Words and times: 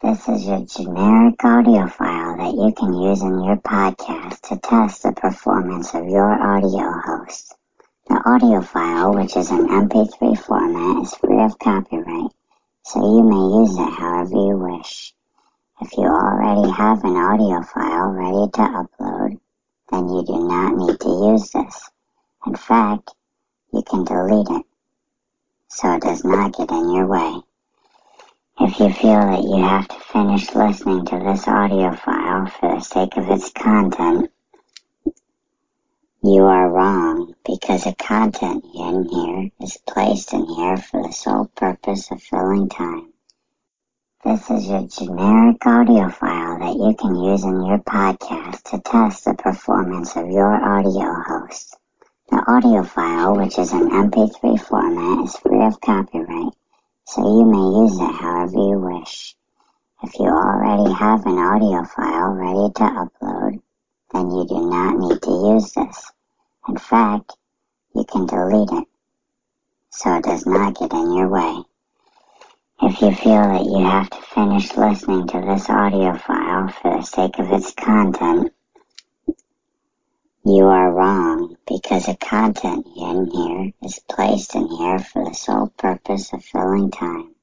This 0.00 0.28
is 0.28 0.46
your 0.46 0.60
generic 0.60 1.44
audio 1.44 1.88
file 1.88 2.36
that 2.36 2.54
you 2.54 2.72
can 2.72 2.94
use 2.94 3.20
in 3.20 3.42
your 3.42 3.56
podcast 3.56 4.42
to 4.42 4.56
test 4.56 5.02
the 5.02 5.10
performance 5.10 5.92
of 5.92 6.06
your 6.06 6.30
audio 6.40 6.92
host. 7.04 7.56
The 8.08 8.22
audio 8.24 8.62
file, 8.62 9.14
which 9.14 9.36
is 9.36 9.50
an 9.50 9.66
MP3 9.66 10.38
format, 10.38 11.02
is 11.02 11.14
free 11.14 11.42
of 11.42 11.58
copyright, 11.58 12.30
so 12.84 13.00
you 13.00 13.24
may 13.24 13.58
use 13.58 13.76
it 13.76 13.92
however 13.98 14.36
you 14.36 14.56
wish. 14.56 15.14
If 15.80 15.92
you 15.96 16.04
already 16.04 16.70
have 16.70 17.02
an 17.02 17.16
audio 17.16 17.62
file 17.62 18.10
ready 18.12 18.52
to 18.52 18.86
upload, 18.86 19.40
then 19.90 20.08
you 20.08 20.22
do 20.24 20.46
not 20.46 20.76
need 20.76 21.00
to 21.00 21.32
use 21.32 21.50
this. 21.50 21.90
In 22.46 22.54
fact, 22.54 23.10
you 23.72 23.82
can 23.82 24.04
delete 24.04 24.48
it, 24.48 24.66
so 25.66 25.96
it 25.96 26.02
does 26.02 26.22
not 26.22 26.56
get 26.56 26.70
in 26.70 26.92
your 26.92 27.06
way. 27.06 27.42
If 28.60 28.80
you 28.80 28.92
feel 28.92 29.20
that 29.20 29.44
you 29.44 29.62
have 29.62 29.86
to 29.86 30.00
finish 30.00 30.52
listening 30.52 31.06
to 31.06 31.18
this 31.20 31.46
audio 31.46 31.94
file 31.94 32.46
for 32.46 32.74
the 32.74 32.80
sake 32.80 33.16
of 33.16 33.30
its 33.30 33.50
content, 33.50 34.32
you 36.24 36.42
are 36.42 36.68
wrong 36.68 37.34
because 37.46 37.84
the 37.84 37.94
content 37.94 38.64
in 38.74 39.08
here 39.08 39.50
is 39.60 39.78
placed 39.88 40.32
in 40.32 40.44
here 40.46 40.76
for 40.76 41.04
the 41.04 41.12
sole 41.12 41.46
purpose 41.54 42.10
of 42.10 42.20
filling 42.20 42.68
time. 42.68 43.12
This 44.24 44.50
is 44.50 44.66
your 44.66 44.88
generic 44.88 45.64
audio 45.64 46.08
file 46.08 46.58
that 46.58 46.74
you 46.74 46.96
can 46.98 47.14
use 47.14 47.44
in 47.44 47.64
your 47.64 47.78
podcast 47.78 48.64
to 48.70 48.80
test 48.80 49.24
the 49.24 49.34
performance 49.34 50.16
of 50.16 50.28
your 50.28 50.52
audio 50.52 51.14
host. 51.28 51.76
The 52.28 52.44
audio 52.48 52.82
file, 52.82 53.36
which 53.36 53.56
is 53.56 53.72
an 53.72 53.88
MP3 53.88 54.60
format, 54.60 55.24
is 55.24 55.36
free 55.36 55.62
of 55.62 55.80
copyright, 55.80 56.54
so 57.08 57.22
you 57.22 57.44
may 57.46 57.84
use 57.84 57.98
it 57.98 58.20
however 58.20 58.52
you 58.52 58.78
wish. 58.78 59.34
If 60.02 60.18
you 60.18 60.26
already 60.26 60.92
have 60.92 61.24
an 61.24 61.38
audio 61.38 61.82
file 61.84 62.32
ready 62.32 62.70
to 62.74 62.82
upload, 62.82 63.62
then 64.12 64.30
you 64.30 64.44
do 64.46 64.68
not 64.68 64.98
need 64.98 65.22
to 65.22 65.30
use 65.54 65.72
this. 65.72 66.12
In 66.68 66.76
fact, 66.76 67.32
you 67.94 68.04
can 68.04 68.26
delete 68.26 68.70
it, 68.70 68.88
so 69.88 70.18
it 70.18 70.24
does 70.24 70.44
not 70.44 70.78
get 70.78 70.92
in 70.92 71.14
your 71.14 71.28
way. 71.28 71.62
If 72.82 73.00
you 73.00 73.14
feel 73.14 73.42
that 73.42 73.64
you 73.64 73.86
have 73.86 74.10
to 74.10 74.20
finish 74.20 74.76
listening 74.76 75.28
to 75.28 75.40
this 75.40 75.70
audio 75.70 76.14
file 76.14 76.68
for 76.68 76.98
the 76.98 77.02
sake 77.02 77.38
of 77.38 77.50
its 77.52 77.72
content, 77.72 78.52
you 80.44 80.64
are 80.64 80.92
wrong 80.92 81.56
because 81.66 82.06
the 82.06 82.16
content 82.16 82.86
in 82.96 83.30
here 83.30 83.72
is 83.82 83.98
placed 84.08 84.54
in 84.54 84.68
here 84.68 84.98
for 84.98 85.24
the 85.24 85.34
sole 85.34 85.72
purpose 85.76 86.32
of 86.32 86.44
filling 86.44 86.90
time. 86.90 87.34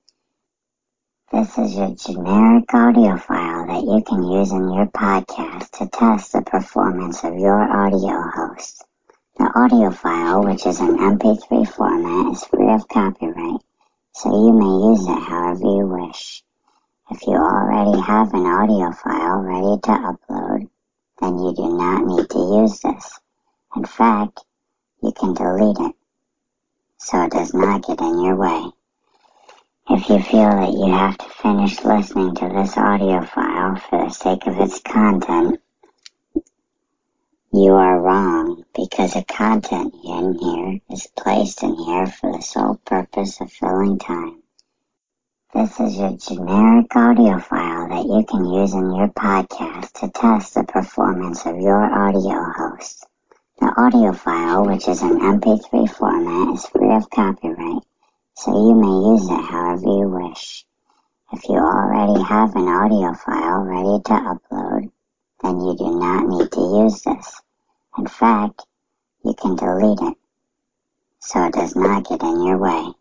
This 1.32 1.58
is 1.58 1.76
your 1.76 1.94
generic 1.96 2.74
audio 2.74 3.18
file 3.18 3.68
that 3.68 3.84
you 3.84 4.02
can 4.08 4.24
use 4.24 4.52
in 4.52 4.72
your 4.72 4.86
podcast 4.88 5.72
to 5.72 5.88
test 5.88 6.32
the 6.32 6.42
performance 6.42 7.24
of 7.24 7.36
your 7.38 7.62
audio 7.62 8.22
host. 8.34 8.86
The 9.38 9.52
audio 9.54 9.92
file, 9.92 10.44
which 10.46 10.66
is 10.66 10.80
an 10.80 10.98
MP3 10.98 11.68
format, 11.68 12.32
is 12.32 12.46
free 12.46 12.72
of 12.72 12.88
copyright, 12.88 13.62
so 14.14 14.30
you 14.30 14.54
may 14.54 14.90
use 14.90 15.06
it 15.06 15.22
however 15.22 15.59
you 15.59 15.86
wish. 15.86 16.44
If 17.12 17.22
you 17.28 17.34
already 17.34 18.00
have 18.00 18.34
an 18.34 18.46
audio 18.46 18.92
file 18.94 19.42
ready 19.42 19.82
to 19.82 19.92
upload, 19.92 20.70
then 21.22 21.38
you 21.40 21.54
do 21.56 21.78
not 21.78 22.06
need 22.06 22.30
to 22.30 22.38
use 22.38 22.80
this. 22.82 23.20
In 23.76 23.86
fact, 23.86 24.40
you 25.02 25.12
can 25.12 25.34
delete 25.34 25.80
it, 25.80 25.96
so 26.98 27.24
it 27.24 27.32
does 27.32 27.54
not 27.54 27.86
get 27.86 28.00
in 28.00 28.24
your 28.24 28.36
way. 28.36 28.72
If 29.90 30.10
you 30.10 30.20
feel 30.20 30.50
that 30.50 30.74
you 30.74 30.92
have 30.92 31.18
to 31.20 31.30
finish 31.30 31.84
listening 31.84 32.36
to 32.36 32.50
this 32.50 32.76
audio 32.76 33.24
file 33.24 33.76
for 33.76 34.06
the 34.06 34.10
sake 34.10 34.48
of 34.48 34.60
its 34.60 34.80
content, 34.80 35.62
you 37.54 37.72
are 37.74 38.02
wrong 38.02 38.66
because 38.76 39.14
the 39.14 39.24
content 39.24 39.94
in 40.04 40.38
here 40.40 40.80
is 40.90 41.08
placed 41.16 41.64
in 41.64 41.75
here 41.75 42.08
for 42.08 42.31
the 42.31 42.42
sole 42.42 42.81
purpose 42.84 43.40
of 43.40 43.52
filling 43.52 44.00
time. 44.00 44.42
This 45.56 45.80
is 45.80 45.98
your 45.98 46.18
generic 46.18 46.94
audio 46.94 47.40
file 47.40 47.88
that 47.88 48.06
you 48.06 48.26
can 48.30 48.44
use 48.44 48.74
in 48.74 48.94
your 48.94 49.08
podcast 49.08 49.94
to 50.02 50.10
test 50.10 50.54
the 50.54 50.66
performance 50.66 51.46
of 51.46 51.56
your 51.56 51.82
audio 51.82 52.44
host. 52.58 53.08
The 53.62 53.74
audio 53.78 54.12
file, 54.12 54.66
which 54.66 54.90
is 54.90 55.02
an 55.02 55.18
MP3 55.18 55.90
format, 55.90 56.56
is 56.56 56.66
free 56.66 56.94
of 56.94 57.10
copyright, 57.10 57.84
so 58.34 58.52
you 58.52 58.76
may 58.76 59.14
use 59.14 59.30
it 59.30 59.50
however 59.50 59.86
you 59.86 60.10
wish. 60.10 60.66
If 61.32 61.48
you 61.48 61.56
already 61.56 62.22
have 62.22 62.54
an 62.54 62.68
audio 62.68 63.14
file 63.14 63.62
ready 63.62 64.04
to 64.04 64.36
upload, 64.36 64.92
then 65.42 65.62
you 65.62 65.74
do 65.78 65.98
not 65.98 66.28
need 66.28 66.52
to 66.52 66.84
use 66.84 67.02
this. 67.04 67.42
In 67.98 68.08
fact, 68.08 68.64
you 69.24 69.34
can 69.34 69.56
delete 69.56 70.02
it, 70.02 70.18
so 71.20 71.46
it 71.46 71.54
does 71.54 71.78
not 71.78 72.10
get 72.10 72.22
in 72.24 72.44
your 72.44 72.58
way. 72.58 72.92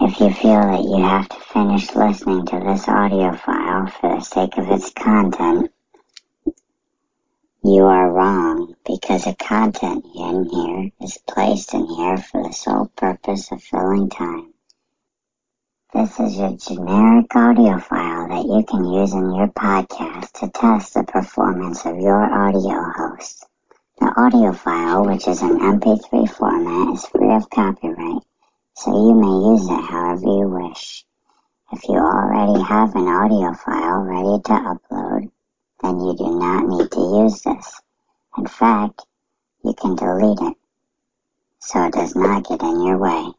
If 0.00 0.18
you 0.18 0.32
feel 0.32 0.60
that 0.60 0.82
you 0.82 0.96
have 1.04 1.28
to 1.28 1.36
finish 1.36 1.94
listening 1.94 2.44
to 2.46 2.58
this 2.58 2.88
audio 2.88 3.32
file 3.36 3.86
for 3.86 4.16
the 4.16 4.24
sake 4.24 4.58
of 4.58 4.68
its 4.68 4.90
content, 4.90 5.70
you 7.62 7.84
are 7.84 8.10
wrong 8.10 8.74
because 8.84 9.24
the 9.24 9.34
content 9.34 10.04
in 10.16 10.48
here 10.50 10.90
is 11.00 11.18
placed 11.28 11.74
in 11.74 11.86
here 11.86 12.16
for 12.16 12.42
the 12.42 12.52
sole 12.52 12.90
purpose 12.96 13.52
of 13.52 13.62
filling 13.62 14.10
time. 14.10 14.52
This 15.94 16.18
is 16.18 16.38
your 16.38 16.56
generic 16.56 17.34
audio 17.36 17.78
file 17.78 18.28
that 18.28 18.46
you 18.46 18.64
can 18.68 18.84
use 18.84 19.12
in 19.12 19.32
your 19.32 19.46
podcast 19.46 20.32
to 20.40 20.48
test 20.48 20.94
the 20.94 21.04
performance 21.04 21.86
of 21.86 21.96
your 22.00 22.20
audio 22.20 22.90
host. 22.96 23.46
The 24.00 24.12
audio 24.16 24.52
file, 24.52 25.04
which 25.06 25.28
is 25.28 25.40
an 25.40 25.60
MP3 25.60 26.28
format, 26.28 26.94
is 26.94 27.06
free 27.06 27.32
of 27.32 27.48
copyright, 27.48 28.24
so 28.74 28.90
you 28.90 29.14
may 29.14 29.52
use 29.52 29.68
it 29.68 29.90
however 29.90 30.26
you 30.26 30.48
wish. 30.48 31.04
If 31.72 31.84
you 31.88 31.94
already 31.94 32.62
have 32.62 32.94
an 32.94 33.08
audio 33.08 33.54
file 33.54 34.00
ready 34.00 34.42
to 34.42 34.52
upload, 34.52 35.30
then 35.82 36.00
you 36.00 36.14
do 36.16 36.38
not 36.38 36.66
need 36.66 36.90
to 36.90 37.00
use 37.22 37.42
this. 37.42 37.80
In 38.36 38.46
fact, 38.46 39.02
you 39.64 39.74
can 39.74 39.94
delete 39.94 40.40
it, 40.40 40.56
so 41.60 41.86
it 41.86 41.92
does 41.92 42.16
not 42.16 42.48
get 42.48 42.62
in 42.62 42.82
your 42.82 42.98
way. 42.98 43.32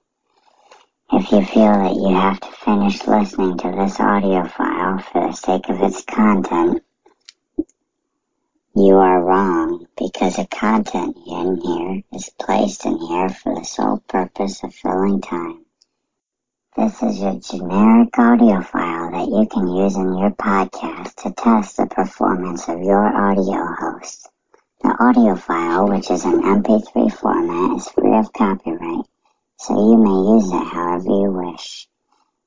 If 1.11 1.31
you 1.31 1.45
feel 1.45 1.73
that 1.73 1.95
you 1.95 2.15
have 2.15 2.39
to 2.39 2.51
finish 2.51 3.05
listening 3.05 3.57
to 3.57 3.71
this 3.71 3.99
audio 3.99 4.47
file 4.47 4.99
for 4.99 5.27
the 5.27 5.33
sake 5.33 5.69
of 5.69 5.81
its 5.81 6.03
content, 6.03 6.81
you 8.77 8.97
are 8.97 9.23
wrong 9.23 9.87
because 9.97 10.35
the 10.35 10.45
content 10.47 11.15
in 11.25 11.55
here 11.61 12.03
is 12.11 12.29
placed 12.37 12.85
in 12.85 12.97
here 12.97 13.29
for 13.29 13.55
the 13.55 13.63
sole 13.63 14.03
purpose 14.09 14.61
of 14.63 14.75
filling 14.75 15.21
time. 15.21 15.63
This 16.75 17.01
is 17.01 17.21
your 17.21 17.39
generic 17.39 18.19
audio 18.19 18.61
file 18.61 19.11
that 19.11 19.29
you 19.29 19.47
can 19.47 19.69
use 19.69 19.95
in 19.95 20.17
your 20.17 20.31
podcast 20.31 21.15
to 21.23 21.31
test 21.31 21.77
the 21.77 21.85
performance 21.85 22.67
of 22.67 22.81
your 22.81 23.05
audio 23.05 23.65
host. 23.79 24.27
The 24.83 24.93
audio 24.99 25.37
file, 25.37 25.87
which 25.87 26.11
is 26.11 26.25
an 26.25 26.41
MP3 26.41 27.13
format, 27.13 27.77
is 27.77 27.87
free 27.87 28.17
of 28.17 28.33
copyright, 28.33 29.05
so 29.55 29.73
you 29.73 29.97
may 29.97 30.35
use 30.35 30.51
it 30.51 30.67
however 30.67 31.05
you 31.05 31.31
wish. 31.31 31.87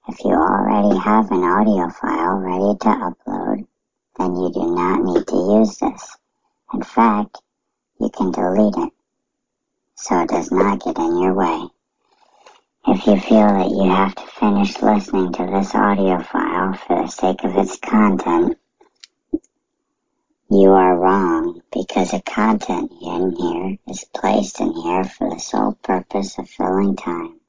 If 0.09 0.23
you 0.23 0.33
already 0.33 0.99
have 0.99 1.31
an 1.31 1.43
audio 1.43 1.89
file 1.89 2.37
ready 2.37 2.79
to 2.81 2.89
upload, 2.89 3.67
then 4.19 4.37
you 4.37 4.53
do 4.53 4.75
not 4.75 5.03
need 5.05 5.27
to 5.27 5.37
use 5.59 5.79
this. 5.79 6.18
In 6.73 6.83
fact, 6.83 7.39
you 7.99 8.11
can 8.11 8.31
delete 8.31 8.77
it, 8.77 8.93
so 9.95 10.21
it 10.21 10.29
does 10.29 10.53
not 10.53 10.85
get 10.85 10.99
in 10.99 11.19
your 11.19 11.35
way. 11.35 11.69
If 12.87 13.07
you 13.07 13.19
feel 13.21 13.49
that 13.49 13.71
you 13.71 13.85
have 13.85 14.15
to 14.15 14.27
finish 14.27 14.81
listening 14.81 15.33
to 15.33 15.47
this 15.47 15.75
audio 15.75 16.23
file 16.23 16.75
for 16.75 17.03
the 17.03 17.09
sake 17.09 17.43
of 17.45 17.57
its 17.57 17.79
content, 17.79 18.59
you 20.51 20.71
are 20.71 20.97
wrong 20.97 21.61
because 21.73 22.13
the 22.13 22.23
content 22.23 22.93
in 23.03 23.37
here 23.37 23.79
is 23.89 24.05
placed 24.15 24.61
in 24.61 24.73
here 24.73 25.05
for 25.05 25.29
the 25.29 25.39
sole 25.39 25.73
purpose 25.83 26.39
of 26.39 26.49
filling 26.49 26.97
time. 26.97 27.41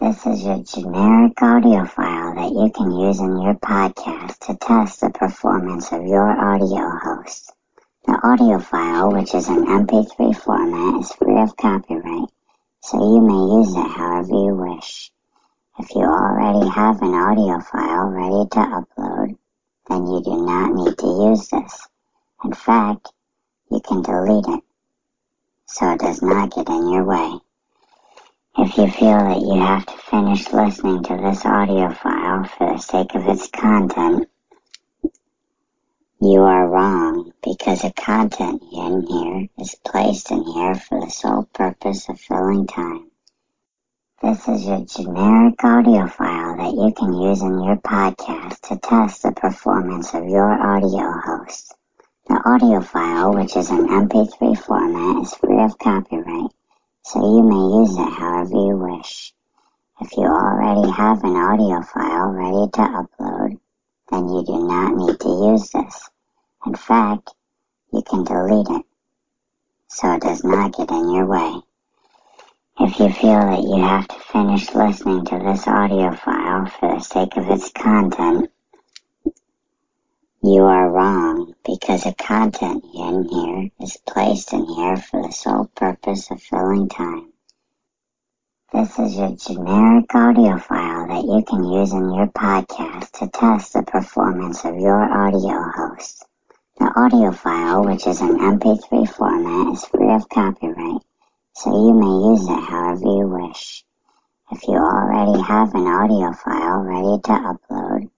This 0.00 0.26
is 0.26 0.44
your 0.44 0.62
generic 0.62 1.42
audio 1.42 1.84
file 1.84 2.34
that 2.36 2.52
you 2.52 2.70
can 2.70 2.92
use 2.92 3.18
in 3.18 3.40
your 3.40 3.54
podcast 3.54 4.38
to 4.46 4.56
test 4.56 5.00
the 5.00 5.10
performance 5.10 5.92
of 5.92 6.06
your 6.06 6.28
audio 6.28 6.88
host. 7.02 7.52
The 8.08 8.18
audio 8.26 8.58
file, 8.58 9.12
which 9.12 9.34
is 9.34 9.48
an 9.48 9.66
MP3 9.66 10.34
format, 10.34 11.02
is 11.02 11.12
free 11.12 11.38
of 11.42 11.54
copyright, 11.58 12.30
so 12.80 12.96
you 12.96 13.20
may 13.20 13.58
use 13.58 13.76
it 13.76 13.86
however 13.86 14.32
you 14.32 14.54
wish. 14.54 15.12
If 15.78 15.94
you 15.94 16.00
already 16.00 16.70
have 16.70 17.02
an 17.02 17.12
audio 17.12 17.60
file 17.60 18.06
ready 18.08 18.48
to 18.48 18.60
upload, 18.80 19.36
then 19.90 20.06
you 20.06 20.22
do 20.22 20.42
not 20.42 20.72
need 20.72 20.96
to 20.96 21.06
use 21.28 21.48
this. 21.50 21.86
In 22.42 22.54
fact, 22.54 23.12
you 23.70 23.78
can 23.86 24.00
delete 24.00 24.56
it, 24.56 24.64
so 25.66 25.92
it 25.92 26.00
does 26.00 26.22
not 26.22 26.54
get 26.54 26.66
in 26.66 26.88
your 26.88 27.04
way. 27.04 27.38
If 28.56 28.78
you 28.78 28.90
feel 28.90 29.18
that 29.18 29.42
you 29.42 29.60
have 29.60 29.84
to 29.84 29.98
finish 29.98 30.50
listening 30.50 31.02
to 31.02 31.16
this 31.18 31.44
audio 31.44 31.92
file 31.92 32.44
for 32.44 32.72
the 32.72 32.78
sake 32.78 33.14
of 33.14 33.28
its 33.28 33.48
content, 33.48 34.30
you 36.20 36.40
are 36.42 36.68
wrong 36.68 37.32
because 37.44 37.82
the 37.82 37.92
content 37.92 38.60
in 38.72 39.06
here 39.06 39.48
is 39.60 39.76
placed 39.86 40.32
in 40.32 40.42
here 40.42 40.74
for 40.74 41.00
the 41.00 41.10
sole 41.10 41.48
purpose 41.54 42.08
of 42.08 42.18
filling 42.18 42.66
time. 42.66 43.08
This 44.20 44.48
is 44.48 44.66
your 44.66 44.84
generic 44.84 45.62
audio 45.62 46.08
file 46.08 46.56
that 46.56 46.74
you 46.74 46.92
can 46.92 47.14
use 47.14 47.40
in 47.40 47.62
your 47.62 47.76
podcast 47.76 48.60
to 48.62 48.78
test 48.78 49.22
the 49.22 49.30
performance 49.30 50.12
of 50.12 50.26
your 50.28 50.50
audio 50.50 51.12
host. 51.24 51.76
The 52.26 52.42
audio 52.44 52.80
file, 52.80 53.34
which 53.34 53.56
is 53.56 53.70
an 53.70 53.86
MP3 53.86 54.58
format, 54.58 55.22
is 55.22 55.34
free 55.34 55.62
of 55.62 55.78
copyright, 55.78 56.50
so 57.04 57.20
you 57.20 57.44
may 57.44 57.78
use 57.80 57.96
it 57.96 58.12
however 58.12 58.56
you 58.56 58.76
wish. 58.76 59.32
If 60.00 60.10
you 60.16 60.24
already 60.24 60.90
have 60.90 61.22
an 61.22 61.36
audio 61.36 61.80
file 61.82 62.30
ready 62.30 62.70
to 62.72 62.80
upload, 62.80 63.60
then 64.10 64.28
you 64.28 64.44
do 64.44 64.64
not 64.64 64.94
need 64.94 65.20
to 65.20 65.28
use 65.28 65.70
this. 65.70 66.08
In 66.66 66.74
fact, 66.74 67.30
you 67.92 68.02
can 68.02 68.24
delete 68.24 68.68
it, 68.68 68.86
so 69.88 70.14
it 70.14 70.22
does 70.22 70.44
not 70.44 70.76
get 70.76 70.90
in 70.90 71.14
your 71.14 71.26
way. 71.26 71.60
If 72.80 72.98
you 73.00 73.12
feel 73.12 73.40
that 73.40 73.62
you 73.62 73.82
have 73.82 74.06
to 74.08 74.20
finish 74.20 74.72
listening 74.72 75.24
to 75.26 75.38
this 75.38 75.66
audio 75.66 76.14
file 76.14 76.66
for 76.66 76.94
the 76.94 77.00
sake 77.00 77.36
of 77.36 77.50
its 77.50 77.70
content, 77.70 78.50
you 80.42 80.62
are 80.62 80.88
wrong 80.88 81.54
because 81.64 82.04
the 82.04 82.14
content 82.14 82.84
in 82.94 83.24
here 83.28 83.70
is 83.80 83.96
placed 84.06 84.52
in 84.52 84.64
here 84.66 84.96
for 84.96 85.22
the 85.22 85.32
sole 85.32 85.70
purpose 85.74 86.30
of 86.30 86.40
filling 86.40 86.88
time. 86.88 87.32
This 88.70 88.98
is 88.98 89.16
your 89.16 89.30
generic 89.30 90.14
audio 90.14 90.58
file 90.58 91.08
that 91.08 91.24
you 91.24 91.42
can 91.42 91.64
use 91.64 91.90
in 91.94 92.12
your 92.12 92.26
podcast 92.26 93.12
to 93.12 93.28
test 93.28 93.72
the 93.72 93.82
performance 93.82 94.62
of 94.62 94.76
your 94.76 95.00
audio 95.00 95.58
host. 95.74 96.26
The 96.78 96.92
audio 96.94 97.32
file, 97.32 97.86
which 97.86 98.06
is 98.06 98.20
an 98.20 98.36
MP3 98.36 99.08
format, 99.08 99.72
is 99.72 99.86
free 99.86 100.12
of 100.12 100.28
copyright, 100.28 101.00
so 101.54 101.70
you 101.70 101.94
may 101.94 102.30
use 102.30 102.46
it 102.46 102.62
however 102.68 103.06
you 103.06 103.26
wish. 103.26 103.84
If 104.52 104.62
you 104.64 104.74
already 104.74 105.40
have 105.40 105.74
an 105.74 105.86
audio 105.86 106.34
file 106.34 106.80
ready 106.80 107.22
to 107.22 107.32
upload, 107.32 108.10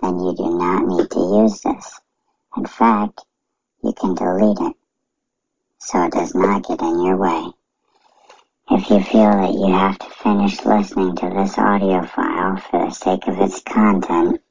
then 0.00 0.18
you 0.20 0.34
do 0.34 0.56
not 0.56 0.86
need 0.86 1.10
to 1.10 1.42
use 1.42 1.60
this. 1.60 2.00
In 2.56 2.64
fact, 2.64 3.26
you 3.84 3.92
can 3.92 4.14
delete 4.14 4.58
it, 4.58 4.76
so 5.76 6.02
it 6.06 6.12
does 6.12 6.34
not 6.34 6.66
get 6.66 6.80
in 6.80 7.04
your 7.04 7.18
way. 7.18 7.52
If 8.70 8.90
you 8.90 9.02
feel 9.02 9.30
that 9.30 9.54
you 9.54 9.72
have 9.72 9.98
to 9.98 10.10
finish 10.10 10.62
listening 10.62 11.16
to 11.16 11.30
this 11.30 11.56
audio 11.56 12.04
file 12.04 12.58
for 12.58 12.84
the 12.84 12.90
sake 12.90 13.26
of 13.26 13.40
its 13.40 13.62
content, 13.62 14.42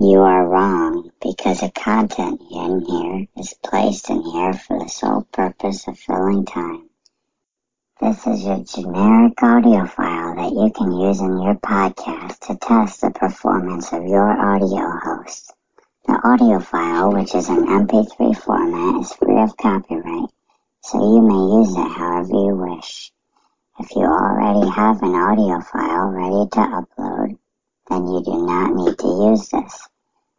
you 0.00 0.18
are 0.18 0.48
wrong 0.48 1.12
because 1.22 1.60
the 1.60 1.70
content 1.70 2.42
in 2.50 2.84
here 2.84 3.26
is 3.36 3.54
placed 3.64 4.10
in 4.10 4.20
here 4.22 4.52
for 4.52 4.80
the 4.80 4.88
sole 4.88 5.28
purpose 5.30 5.86
of 5.86 5.96
filling 5.96 6.44
time. 6.44 6.88
This 8.00 8.26
is 8.26 8.44
your 8.44 8.64
generic 8.64 9.40
audio 9.40 9.86
file 9.86 10.34
that 10.34 10.52
you 10.52 10.72
can 10.76 10.92
use 10.92 11.20
in 11.20 11.40
your 11.40 11.54
podcast 11.54 12.40
to 12.48 12.56
test 12.56 13.00
the 13.02 13.10
performance 13.10 13.92
of 13.92 14.02
your 14.02 14.28
audio 14.28 14.98
host. 15.04 15.52
The 16.08 16.20
audio 16.24 16.58
file, 16.58 17.12
which 17.12 17.32
is 17.32 17.48
an 17.48 17.64
MP3 17.64 18.36
format, 18.36 19.00
is 19.02 19.12
free 19.12 19.38
of 19.38 19.56
copyright, 19.56 20.30
so 20.84 20.98
you 20.98 21.22
may 21.22 21.60
use 21.60 21.74
it 21.74 21.96
however 21.96 22.28
you 22.28 22.54
wish. 22.54 23.10
If 23.78 23.90
you 23.96 24.02
already 24.02 24.68
have 24.68 25.02
an 25.02 25.14
audio 25.14 25.58
file 25.62 26.08
ready 26.08 26.50
to 26.50 26.60
upload, 26.60 27.38
then 27.88 28.06
you 28.06 28.22
do 28.22 28.46
not 28.46 28.74
need 28.74 28.98
to 28.98 29.06
use 29.30 29.48
this. 29.48 29.88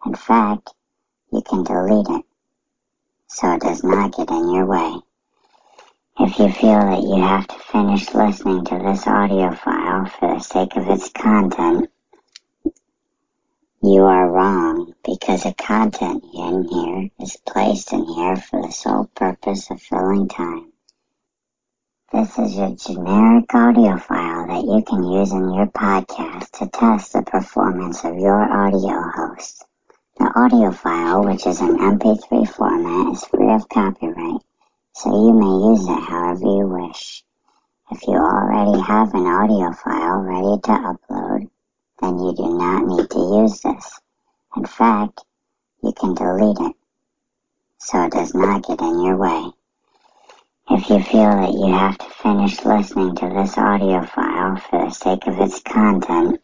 In 0.06 0.14
fact, 0.14 0.70
you 1.34 1.42
can 1.42 1.64
delete 1.64 2.08
it, 2.10 2.26
so 3.26 3.56
it 3.56 3.62
does 3.62 3.84
not 3.84 4.16
get 4.16 4.30
in 4.30 4.54
your 4.54 4.68
way. 4.68 5.00
If 6.20 6.38
you 6.38 6.52
feel 6.52 6.80
that 6.80 7.02
you 7.02 7.24
have 7.24 7.48
to 7.48 7.58
finish 7.58 8.14
listening 8.14 8.66
to 8.66 8.78
this 8.78 9.08
audio 9.08 9.52
file 9.52 10.06
for 10.06 10.36
the 10.36 10.40
sake 10.42 10.76
of 10.76 10.88
its 10.90 11.10
content, 11.10 11.90
you 13.86 14.04
are 14.04 14.32
wrong 14.32 14.94
because 15.06 15.44
the 15.44 15.54
content 15.54 16.24
in 16.34 16.68
here 16.68 17.10
is 17.20 17.38
placed 17.46 17.94
in 17.94 18.04
here 18.06 18.36
for 18.36 18.62
the 18.64 18.72
sole 18.72 19.06
purpose 19.16 19.70
of 19.70 19.80
filling 19.80 20.28
time. 20.28 20.72
This 22.12 22.40
is 22.40 22.56
your 22.56 22.76
generic 22.76 23.54
audio 23.54 23.98
file 23.98 24.48
that 24.48 24.64
you 24.66 24.84
can 24.88 25.04
use 25.04 25.32
in 25.32 25.54
your 25.54 25.68
podcast 25.68 26.50
to 26.58 26.68
test 26.68 27.14
the 27.14 27.22
performance 27.22 28.04
of 28.04 28.18
your 28.18 28.42
audio 28.42 29.02
host. 29.16 29.66
The 30.18 30.32
audio 30.36 30.72
file, 30.72 31.24
which 31.24 31.46
is 31.46 31.62
an 31.62 31.78
MP3 31.78 32.50
format, 32.50 33.14
is 33.14 33.26
free 33.26 33.52
of 33.52 33.70
copyright, 33.70 34.42
so 34.94 35.10
you 35.12 35.34
may 35.34 35.70
use 35.70 35.88
it 35.88 36.10
however 36.10 36.42
you 36.42 36.66
wish. 36.66 37.24
If 37.92 38.02
you 38.08 38.16
already 38.16 38.82
have 38.82 39.14
an 39.14 39.28
audio 39.28 39.72
file 39.74 40.22
ready 40.22 40.62
to 40.62 40.72
upload, 40.72 41.50
then 42.02 42.20
you 42.20 42.34
do 42.36 42.58
not 42.58 42.86
need 42.86 43.10
to 43.10 43.20
use 43.42 43.62
this. 43.62 44.00
In 44.58 44.66
fact, 44.66 45.22
you 45.84 45.94
can 45.94 46.14
delete 46.14 46.60
it, 46.60 46.76
so 47.78 48.06
it 48.06 48.12
does 48.12 48.34
not 48.34 48.66
get 48.68 48.82
in 48.82 49.02
your 49.02 49.18
way. 49.18 49.52
If 50.72 50.90
you 50.90 51.04
feel 51.04 51.30
that 51.30 51.54
you 51.54 51.72
have 51.72 51.98
to 52.00 52.10
finish 52.10 52.66
listening 52.66 53.16
to 53.18 53.30
this 53.30 53.58
audio 53.58 54.04
file 54.06 54.58
for 54.58 54.86
the 54.86 54.92
sake 54.92 55.28
of 55.28 55.40
its 55.40 55.60
content, 55.62 56.42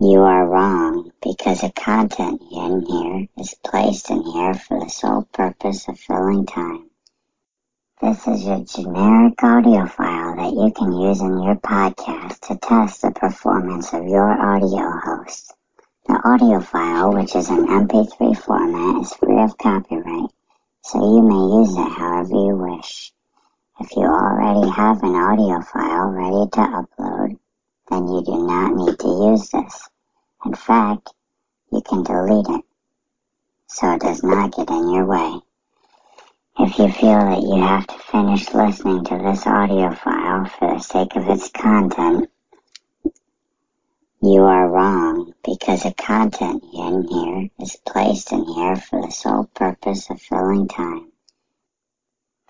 you 0.00 0.20
are 0.20 0.48
wrong 0.48 1.12
because 1.22 1.60
the 1.60 1.70
content 1.70 2.40
in 2.50 2.86
here 2.86 3.28
is 3.38 3.54
placed 3.62 4.10
in 4.10 4.22
here 4.22 4.54
for 4.54 4.80
the 4.80 4.88
sole 4.88 5.28
purpose 5.32 5.86
of 5.88 5.98
filling 6.00 6.46
time. 6.46 6.90
This 8.02 8.26
is 8.26 8.44
your 8.44 8.64
generic 8.64 9.40
audio 9.44 9.86
file 9.86 10.34
that 10.34 10.52
you 10.52 10.72
can 10.76 10.92
use 10.92 11.20
in 11.20 11.40
your 11.40 11.54
podcast 11.54 12.40
to 12.48 12.56
test 12.56 13.02
the 13.02 13.12
performance 13.12 13.92
of 13.92 14.02
your 14.08 14.28
audio 14.28 14.90
host. 14.98 15.54
The 16.08 16.20
audio 16.24 16.58
file, 16.58 17.12
which 17.12 17.36
is 17.36 17.48
an 17.48 17.64
MP3 17.64 18.36
format, 18.36 19.02
is 19.02 19.14
free 19.14 19.40
of 19.40 19.56
copyright, 19.56 20.30
so 20.80 20.98
you 20.98 21.22
may 21.22 21.60
use 21.60 21.76
it 21.76 21.96
however 21.96 22.34
you 22.34 22.56
wish. 22.56 23.12
If 23.78 23.94
you 23.94 24.02
already 24.02 24.68
have 24.68 25.00
an 25.04 25.14
audio 25.14 25.60
file 25.60 26.08
ready 26.08 26.50
to 26.50 26.82
upload, 26.82 27.38
then 27.88 28.08
you 28.08 28.24
do 28.24 28.44
not 28.44 28.74
need 28.74 28.98
to 28.98 29.30
use 29.30 29.48
this. 29.50 29.88
In 30.44 30.56
fact, 30.56 31.10
you 31.70 31.80
can 31.88 32.02
delete 32.02 32.48
it, 32.48 32.64
so 33.68 33.94
it 33.94 34.00
does 34.00 34.24
not 34.24 34.56
get 34.56 34.70
in 34.70 34.90
your 34.90 35.06
way. 35.06 35.40
If 36.58 36.78
you 36.78 36.92
feel 36.92 37.18
that 37.18 37.42
you 37.42 37.62
have 37.62 37.86
to 37.86 37.98
finish 37.98 38.52
listening 38.52 39.04
to 39.04 39.18
this 39.18 39.46
audio 39.46 39.94
file 39.94 40.44
for 40.44 40.74
the 40.74 40.80
sake 40.80 41.16
of 41.16 41.26
its 41.30 41.48
content, 41.48 42.28
you 44.20 44.42
are 44.42 44.68
wrong 44.68 45.32
because 45.42 45.84
the 45.84 45.94
content 45.94 46.62
in 46.74 47.08
here 47.08 47.48
is 47.58 47.76
placed 47.86 48.32
in 48.32 48.44
here 48.44 48.76
for 48.76 49.00
the 49.00 49.10
sole 49.10 49.48
purpose 49.54 50.10
of 50.10 50.20
filling 50.20 50.68
time. 50.68 51.10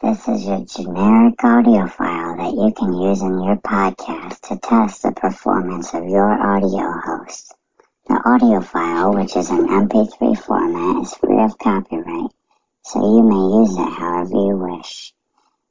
This 0.02 0.26
is 0.26 0.46
your 0.46 0.64
generic 0.64 1.42
audio 1.44 1.86
file 1.86 2.36
that 2.38 2.54
you 2.54 2.72
can 2.76 2.92
use 2.92 3.22
in 3.22 3.40
your 3.40 3.56
podcast 3.56 4.40
to 4.48 4.58
test 4.58 5.04
the 5.04 5.12
performance 5.12 5.94
of 5.94 6.08
your 6.08 6.28
audio 6.28 7.00
host. 7.06 7.54
The 8.08 8.20
audio 8.24 8.60
file, 8.62 9.14
which 9.14 9.36
is 9.36 9.48
an 9.48 9.68
MP3 9.68 10.36
format, 10.36 11.02
is 11.02 11.14
free 11.14 11.40
of 11.40 11.56
copyright, 11.56 12.32
so 12.84 12.98
you 13.00 13.22
may 13.22 13.60
use 13.60 13.76
it 13.78 13.92
however 13.98 14.34
you 14.34 14.56
wish. 14.56 15.14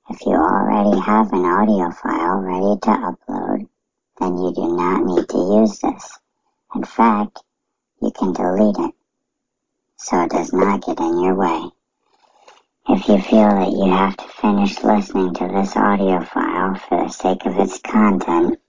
If 0.09 0.25
you 0.25 0.33
already 0.33 0.99
have 0.99 1.31
an 1.33 1.45
audio 1.45 1.91
file 1.91 2.37
ready 2.37 2.79
to 2.81 2.89
upload, 2.89 3.67
then 4.19 4.37
you 4.37 4.53
do 4.53 4.75
not 4.75 5.03
need 5.03 5.29
to 5.29 5.37
use 5.37 5.79
this. 5.79 6.19
In 6.73 6.83
fact, 6.83 7.39
you 8.01 8.11
can 8.11 8.33
delete 8.33 8.77
it, 8.77 8.95
so 9.97 10.23
it 10.23 10.31
does 10.31 10.53
not 10.53 10.85
get 10.85 10.99
in 10.99 11.21
your 11.21 11.35
way. 11.35 11.69
If 12.89 13.07
you 13.07 13.21
feel 13.21 13.49
that 13.49 13.71
you 13.71 13.91
have 13.91 14.17
to 14.17 14.27
finish 14.27 14.81
listening 14.83 15.33
to 15.35 15.47
this 15.47 15.75
audio 15.75 16.23
file 16.23 16.75
for 16.75 17.03
the 17.03 17.09
sake 17.09 17.45
of 17.45 17.57
its 17.59 17.79
content, 17.79 18.59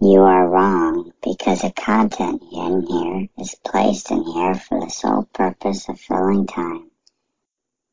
you 0.00 0.20
are 0.20 0.48
wrong 0.48 1.09
because 1.22 1.62
the 1.62 1.70
content 1.72 2.42
in 2.52 2.82
here 2.82 3.28
is 3.38 3.54
placed 3.64 4.10
in 4.10 4.22
here 4.24 4.54
for 4.54 4.80
the 4.80 4.90
sole 4.90 5.28
purpose 5.34 5.88
of 5.88 6.00
filling 6.00 6.46
time. 6.46 6.90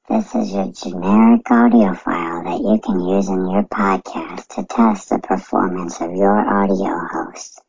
This 0.10 0.34
is 0.36 0.54
your 0.54 0.72
generic 0.72 1.52
audio 1.52 1.94
file 1.94 2.44
that 2.44 2.62
you 2.62 2.80
can 2.80 3.02
use 3.02 3.28
in 3.28 3.50
your 3.50 3.64
podcast 3.64 4.48
to 4.56 4.64
test 4.64 5.10
the 5.10 5.20
performance 5.20 6.00
of 6.00 6.16
your 6.16 6.38
audio 6.38 6.98
host. 7.12 7.62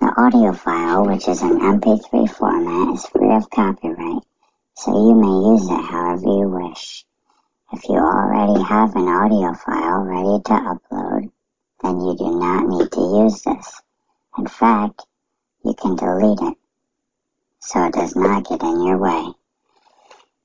The 0.00 0.06
audio 0.16 0.52
file, 0.54 1.04
which 1.06 1.28
is 1.28 1.42
an 1.42 1.60
MP3 1.60 2.30
format, 2.30 2.94
is 2.94 3.06
free 3.06 3.34
of 3.34 3.50
copyright, 3.50 4.22
so 4.74 4.90
you 4.90 5.14
may 5.14 5.52
use 5.52 5.68
it 5.68 5.84
however 5.84 6.22
you 6.22 6.48
wish. 6.48 7.04
If 7.74 7.88
you 7.88 7.96
already 7.96 8.62
have 8.62 8.96
an 8.96 9.08
audio 9.08 9.52
file 9.54 10.00
ready 10.00 10.42
to 10.44 10.52
upload, 10.52 11.30
then 11.82 12.00
you 12.00 12.16
do 12.16 12.38
not 12.38 12.66
need 12.68 12.90
to 12.92 13.00
use 13.24 13.42
this. 13.42 13.82
Fact, 14.62 15.06
you 15.64 15.74
can 15.74 15.96
delete 15.96 16.38
it 16.40 16.56
so 17.58 17.84
it 17.84 17.94
does 17.94 18.14
not 18.14 18.48
get 18.48 18.62
in 18.62 18.86
your 18.86 18.96
way. 18.96 19.32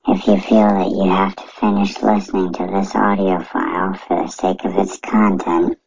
If 0.08 0.26
you 0.26 0.40
feel 0.40 0.66
that 0.66 0.90
you 0.90 1.08
have 1.08 1.36
to 1.36 1.46
finish 1.46 2.02
listening 2.02 2.52
to 2.54 2.66
this 2.66 2.96
audio 2.96 3.40
file 3.44 3.94
for 3.94 4.24
the 4.24 4.28
sake 4.28 4.64
of 4.64 4.76
its 4.76 4.98
content, 4.98 5.78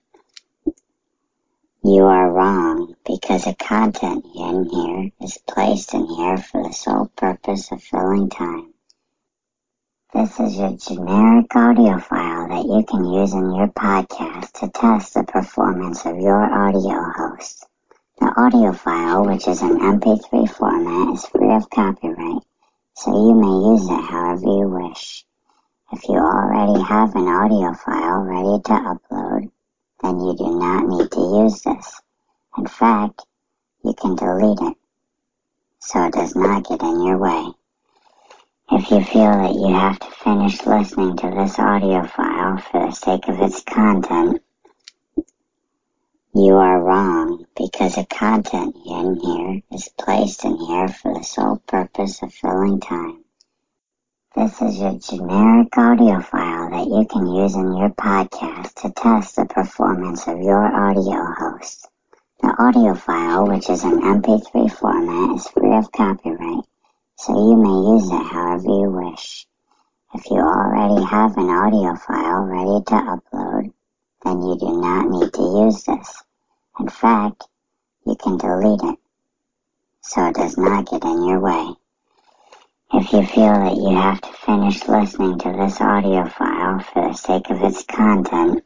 you 1.84 2.06
are 2.06 2.32
wrong 2.32 2.96
because 3.06 3.44
the 3.44 3.54
content 3.54 4.26
in 4.34 4.64
here 4.64 5.12
is 5.22 5.38
placed 5.40 5.94
in 5.94 6.06
here 6.06 6.38
for 6.38 6.64
the 6.64 6.72
sole 6.72 7.12
purpose 7.18 7.70
of 7.74 7.84
filling 7.84 8.30
time. 8.30 8.74
This 10.14 10.40
is 10.40 10.56
your 10.56 10.78
generic 10.78 11.54
audio 11.54 12.00
file 12.00 12.48
that 12.48 12.64
you 12.66 12.86
can 12.90 13.04
use 13.04 13.34
in 13.34 13.54
your 13.54 13.68
podcast 13.68 14.54
to 14.62 14.70
test 14.70 15.16
the 15.16 15.24
performance 15.24 16.06
of 16.06 16.16
your 16.16 16.44
audio 16.44 17.12
host. 17.18 17.68
The 18.22 18.32
audio 18.40 18.72
file, 18.72 19.26
which 19.26 19.48
is 19.48 19.64
an 19.64 19.80
MP3 19.80 20.48
format, 20.48 21.16
is 21.16 21.26
free 21.26 21.56
of 21.56 21.68
copyright, 21.72 22.44
so 22.94 23.10
you 23.10 23.34
may 23.34 23.72
use 23.74 23.90
it 23.90 24.12
however 24.12 24.46
you 24.46 24.68
wish. 24.70 25.26
If 25.92 26.08
you 26.08 26.18
already 26.18 26.84
have 26.84 27.16
an 27.16 27.28
audio 27.28 27.74
file 27.74 28.20
ready 28.22 28.62
to 28.62 28.74
upload, 28.74 29.50
then 30.04 30.20
you 30.20 30.36
do 30.38 30.56
not 30.56 30.86
need 30.86 31.10
to 31.10 31.20
use 31.42 31.64
this. 31.64 32.00
In 32.60 32.68
fact, 32.68 33.26
you 33.84 33.96
can 33.96 34.16
delete 34.16 34.70
it 34.70 34.78
so 35.80 36.06
it 36.06 36.14
does 36.14 36.36
not 36.36 36.70
get 36.70 36.84
in 36.84 37.02
your 37.02 37.18
way. 37.18 37.52
If 38.72 38.92
you 38.92 39.04
feel 39.04 39.32
that 39.32 39.56
you 39.56 39.74
have 39.74 39.98
to 39.98 40.12
finish 40.12 40.64
listening 40.64 41.18
to 41.18 41.32
this 41.32 41.58
audio 41.58 42.06
file 42.06 42.60
for 42.60 42.86
the 42.86 42.92
sake 42.92 43.28
of 43.28 43.42
its 43.42 43.64
content, 43.64 44.44
you 46.36 46.54
are 46.54 46.84
wrong 46.84 47.41
because 47.56 47.96
the 47.96 48.06
content 48.06 48.76
in 48.86 49.16
here 49.16 49.62
is 49.72 49.90
placed 50.00 50.46
in 50.46 50.58
here 50.58 50.88
for 50.88 51.14
the 51.14 51.24
sole 51.24 51.62
purpose 51.68 52.22
of 52.22 52.34
filling 52.34 52.80
time. 52.80 53.24
This 54.36 54.62
is 54.62 54.80
your 54.80 54.98
generic 54.98 55.78
audio 55.78 56.22
file 56.22 56.70
that 56.70 56.88
you 56.88 57.06
can 57.06 57.28
use 57.28 57.54
in 57.56 57.76
your 57.76 57.90
podcast 57.90 58.76
to 58.82 58.92
test 58.92 59.36
the 59.36 59.46
performance 59.46 60.26
of 60.28 60.40
your 60.40 60.64
audio 60.64 61.26
host. 61.38 61.90
The 62.42 62.56
audio 62.58 62.96
file, 62.96 63.48
which 63.48 63.70
is 63.70 63.84
an 63.84 64.00
MP3 64.00 64.72
format, 64.72 65.36
is 65.36 65.48
free 65.50 65.76
of 65.76 65.92
copyright, 65.92 66.64
so 67.18 67.34
you 67.34 67.58
may 67.58 67.94
use 67.94 68.10
it 68.10 68.32
however 68.32 68.64
you 68.64 68.90
wish. 68.90 69.46
If 70.14 70.26
you 70.30 70.38
already 70.38 71.04
have 71.06 71.38
an 71.38 71.50
audio 71.50 71.96
file 71.96 72.42
ready 72.44 72.84
to 72.86 72.94
upload, 72.94 73.74
then 74.24 74.42
you 74.42 74.58
do 74.58 74.82
not 74.82 75.10
need 75.10 75.34
to 75.34 75.66
use 75.66 75.84
this. 75.84 76.24
In 76.80 76.88
fact, 76.88 77.48
you 78.06 78.16
can 78.16 78.38
delete 78.38 78.82
it 78.84 79.00
so 80.02 80.28
it 80.28 80.36
does 80.36 80.58
not 80.58 80.90
get 80.90 81.04
in 81.04 81.26
your 81.26 81.40
way. 81.40 81.76
If 82.94 83.14
you 83.14 83.26
feel 83.26 83.54
that 83.54 83.78
you 83.78 83.96
have 83.96 84.20
to 84.22 84.34
finish 84.34 84.86
listening 84.88 85.40
to 85.40 85.52
this 85.54 85.80
audio 85.80 86.28
file 86.28 86.80
for 86.80 87.08
the 87.08 87.14
sake 87.14 87.50
of 87.50 87.62
its 87.64 87.84
content, 87.84 88.66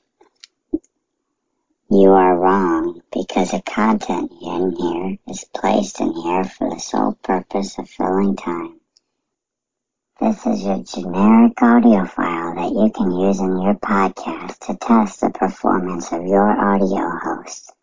you 1.89 2.09
are 2.09 2.35
wrong 2.35 3.01
because 3.13 3.51
the 3.51 3.61
content 3.61 4.31
in 4.41 4.75
here 4.75 5.17
is 5.27 5.45
placed 5.53 5.99
in 5.99 6.13
here 6.13 6.43
for 6.43 6.69
the 6.71 6.79
sole 6.79 7.13
purpose 7.21 7.77
of 7.77 7.87
filling 7.87 8.35
time. 8.35 8.79
This 10.19 10.45
is 10.47 10.63
your 10.63 10.81
generic 10.81 11.61
audio 11.61 12.05
file 12.05 12.55
that 12.55 12.71
you 12.71 12.89
can 12.95 13.11
use 13.11 13.39
in 13.39 13.61
your 13.61 13.75
podcast 13.75 14.57
to 14.65 14.77
test 14.77 15.21
the 15.21 15.29
performance 15.29 16.11
of 16.11 16.25
your 16.25 16.49
audio 16.49 17.09
host. 17.23 17.74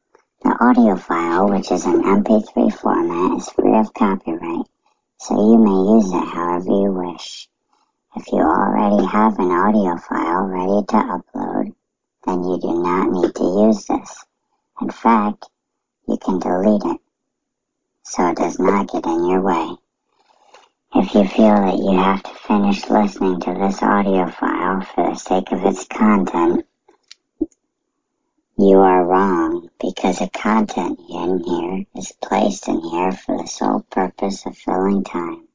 The 0.44 0.56
audio 0.60 0.96
file, 0.96 1.50
which 1.50 1.70
is 1.70 1.84
an 1.84 2.02
MP3 2.02 2.74
format, 2.74 3.38
is 3.38 3.48
free 3.50 3.76
of 3.78 3.94
copyright, 3.94 4.66
so 5.18 5.34
you 5.34 5.58
may 5.58 5.94
use 5.94 6.12
it 6.12 6.34
however 6.34 6.66
you 6.66 6.90
wish. 6.90 7.48
If 8.16 8.26
you 8.32 8.38
already 8.38 9.06
have 9.06 9.38
an 9.38 9.52
audio 9.52 9.96
file 9.98 10.42
ready 10.46 10.84
to 10.88 10.96
upload, 10.96 11.74
then 12.26 12.42
you 12.42 12.58
do 12.60 12.82
not 12.82 13.10
need 13.10 13.34
to 13.36 13.66
use 13.66 13.86
this. 13.86 14.24
In 14.80 14.90
fact, 14.90 15.48
you 16.08 16.16
can 16.16 16.40
delete 16.40 16.84
it 16.86 17.00
so 18.02 18.28
it 18.30 18.36
does 18.36 18.58
not 18.58 18.90
get 18.90 19.06
in 19.06 19.26
your 19.26 19.42
way. 19.42 19.76
If 20.96 21.14
you 21.14 21.26
feel 21.28 21.54
that 21.54 21.78
you 21.78 21.96
have 21.96 22.22
to 22.24 22.34
finish 22.34 22.90
listening 22.90 23.40
to 23.42 23.54
this 23.54 23.80
audio 23.80 24.28
file 24.28 24.80
for 24.82 25.10
the 25.10 25.14
sake 25.14 25.52
of 25.52 25.64
its 25.64 25.84
content, 25.86 26.66
you 28.62 28.78
are 28.78 29.04
wrong 29.04 29.68
because 29.80 30.20
the 30.20 30.28
content 30.28 31.00
in 31.10 31.42
here 31.42 31.84
is 31.96 32.12
placed 32.22 32.68
in 32.68 32.80
here 32.80 33.10
for 33.10 33.36
the 33.36 33.46
sole 33.46 33.84
purpose 33.90 34.46
of 34.46 34.56
filling 34.56 35.02
time. 35.02 35.48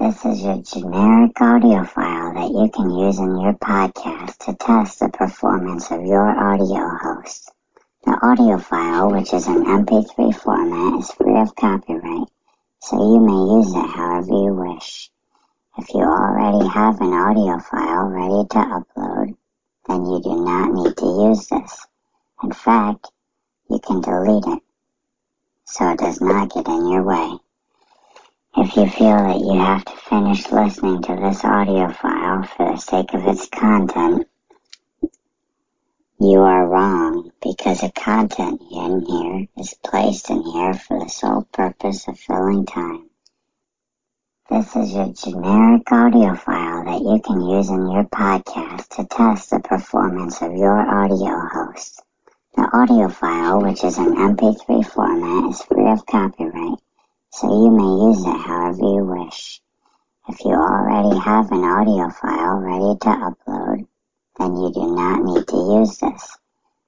This 0.00 0.24
is 0.24 0.42
your 0.42 0.60
generic 0.62 1.40
audio 1.40 1.84
file 1.84 2.34
that 2.34 2.50
you 2.50 2.68
can 2.74 2.90
use 2.90 3.18
in 3.18 3.38
your 3.38 3.52
podcast 3.52 4.36
to 4.38 4.54
test 4.54 4.98
the 4.98 5.10
performance 5.10 5.92
of 5.92 6.04
your 6.04 6.28
audio 6.28 6.88
host. 7.00 7.52
The 8.04 8.18
audio 8.20 8.58
file, 8.58 9.12
which 9.12 9.32
is 9.32 9.46
an 9.46 9.64
MP3 9.64 10.34
format, 10.34 10.98
is 10.98 11.12
free 11.12 11.38
of 11.38 11.54
copyright, 11.54 12.28
so 12.80 12.96
you 12.96 13.20
may 13.20 13.58
use 13.58 13.72
it 13.72 13.96
however 13.96 14.26
you 14.26 14.52
wish. 14.54 15.08
If 15.78 15.88
you 15.94 16.00
already 16.00 16.66
have 16.66 17.00
an 17.00 17.12
audio 17.12 17.60
file 17.60 18.06
ready 18.08 18.48
to 18.48 18.58
upload, 18.58 19.36
then 19.86 20.04
you 20.04 20.20
do 20.20 20.44
not 20.44 20.72
need 20.72 20.96
to 20.96 21.06
use 21.28 21.46
this. 21.46 21.86
In 22.42 22.52
fact, 22.52 23.10
you 23.70 23.78
can 23.78 24.00
delete 24.00 24.46
it 24.46 24.62
so 25.64 25.90
it 25.90 25.98
does 25.98 26.20
not 26.20 26.52
get 26.52 26.66
in 26.66 26.88
your 26.88 27.02
way. 27.02 27.38
If 28.56 28.76
you 28.76 28.86
feel 28.90 29.16
that 29.16 29.40
you 29.40 29.58
have 29.58 29.84
to 29.84 29.96
finish 29.96 30.50
listening 30.50 31.02
to 31.02 31.16
this 31.16 31.44
audio 31.44 31.90
file 31.90 32.42
for 32.42 32.72
the 32.72 32.76
sake 32.76 33.14
of 33.14 33.26
its 33.26 33.48
content, 33.48 34.28
you 36.18 36.40
are 36.40 36.66
wrong 36.66 37.32
because 37.42 37.80
the 37.80 37.90
content 37.92 38.60
in 38.70 39.06
here 39.06 39.48
is 39.56 39.74
placed 39.82 40.28
in 40.28 40.42
here 40.42 40.74
for 40.74 40.98
the 40.98 41.08
sole 41.08 41.48
purpose 41.52 42.06
of 42.08 42.18
filling 42.18 42.66
time. 42.66 43.08
This 44.50 44.76
is 44.76 44.92
your 44.92 45.12
generic 45.12 45.90
audio 45.90 46.34
file 46.34 46.84
that 46.84 47.00
you 47.00 47.20
can 47.24 47.40
use 47.40 47.70
in 47.70 47.90
your 47.90 48.04
podcast 48.04 48.88
to 48.96 49.04
test 49.06 49.50
the 49.50 49.60
performance 49.60 50.42
of 50.42 50.52
your 50.52 50.78
audio 50.78 51.48
host. 51.48 52.02
The 52.54 52.68
audio 52.70 53.08
file, 53.08 53.62
which 53.62 53.82
is 53.82 53.96
an 53.96 54.14
MP3 54.14 54.84
format, 54.84 55.50
is 55.50 55.62
free 55.62 55.88
of 55.88 56.04
copyright, 56.04 56.78
so 57.30 57.48
you 57.48 57.70
may 57.70 58.08
use 58.10 58.26
it 58.26 58.46
however 58.46 58.78
you 58.78 59.04
wish. 59.04 59.62
If 60.28 60.44
you 60.44 60.50
already 60.50 61.18
have 61.18 61.50
an 61.50 61.64
audio 61.64 62.10
file 62.10 62.58
ready 62.58 62.98
to 63.00 63.08
upload, 63.08 63.86
then 64.38 64.56
you 64.56 64.70
do 64.70 64.94
not 64.94 65.22
need 65.22 65.48
to 65.48 65.56
use 65.80 65.96
this. 65.96 66.36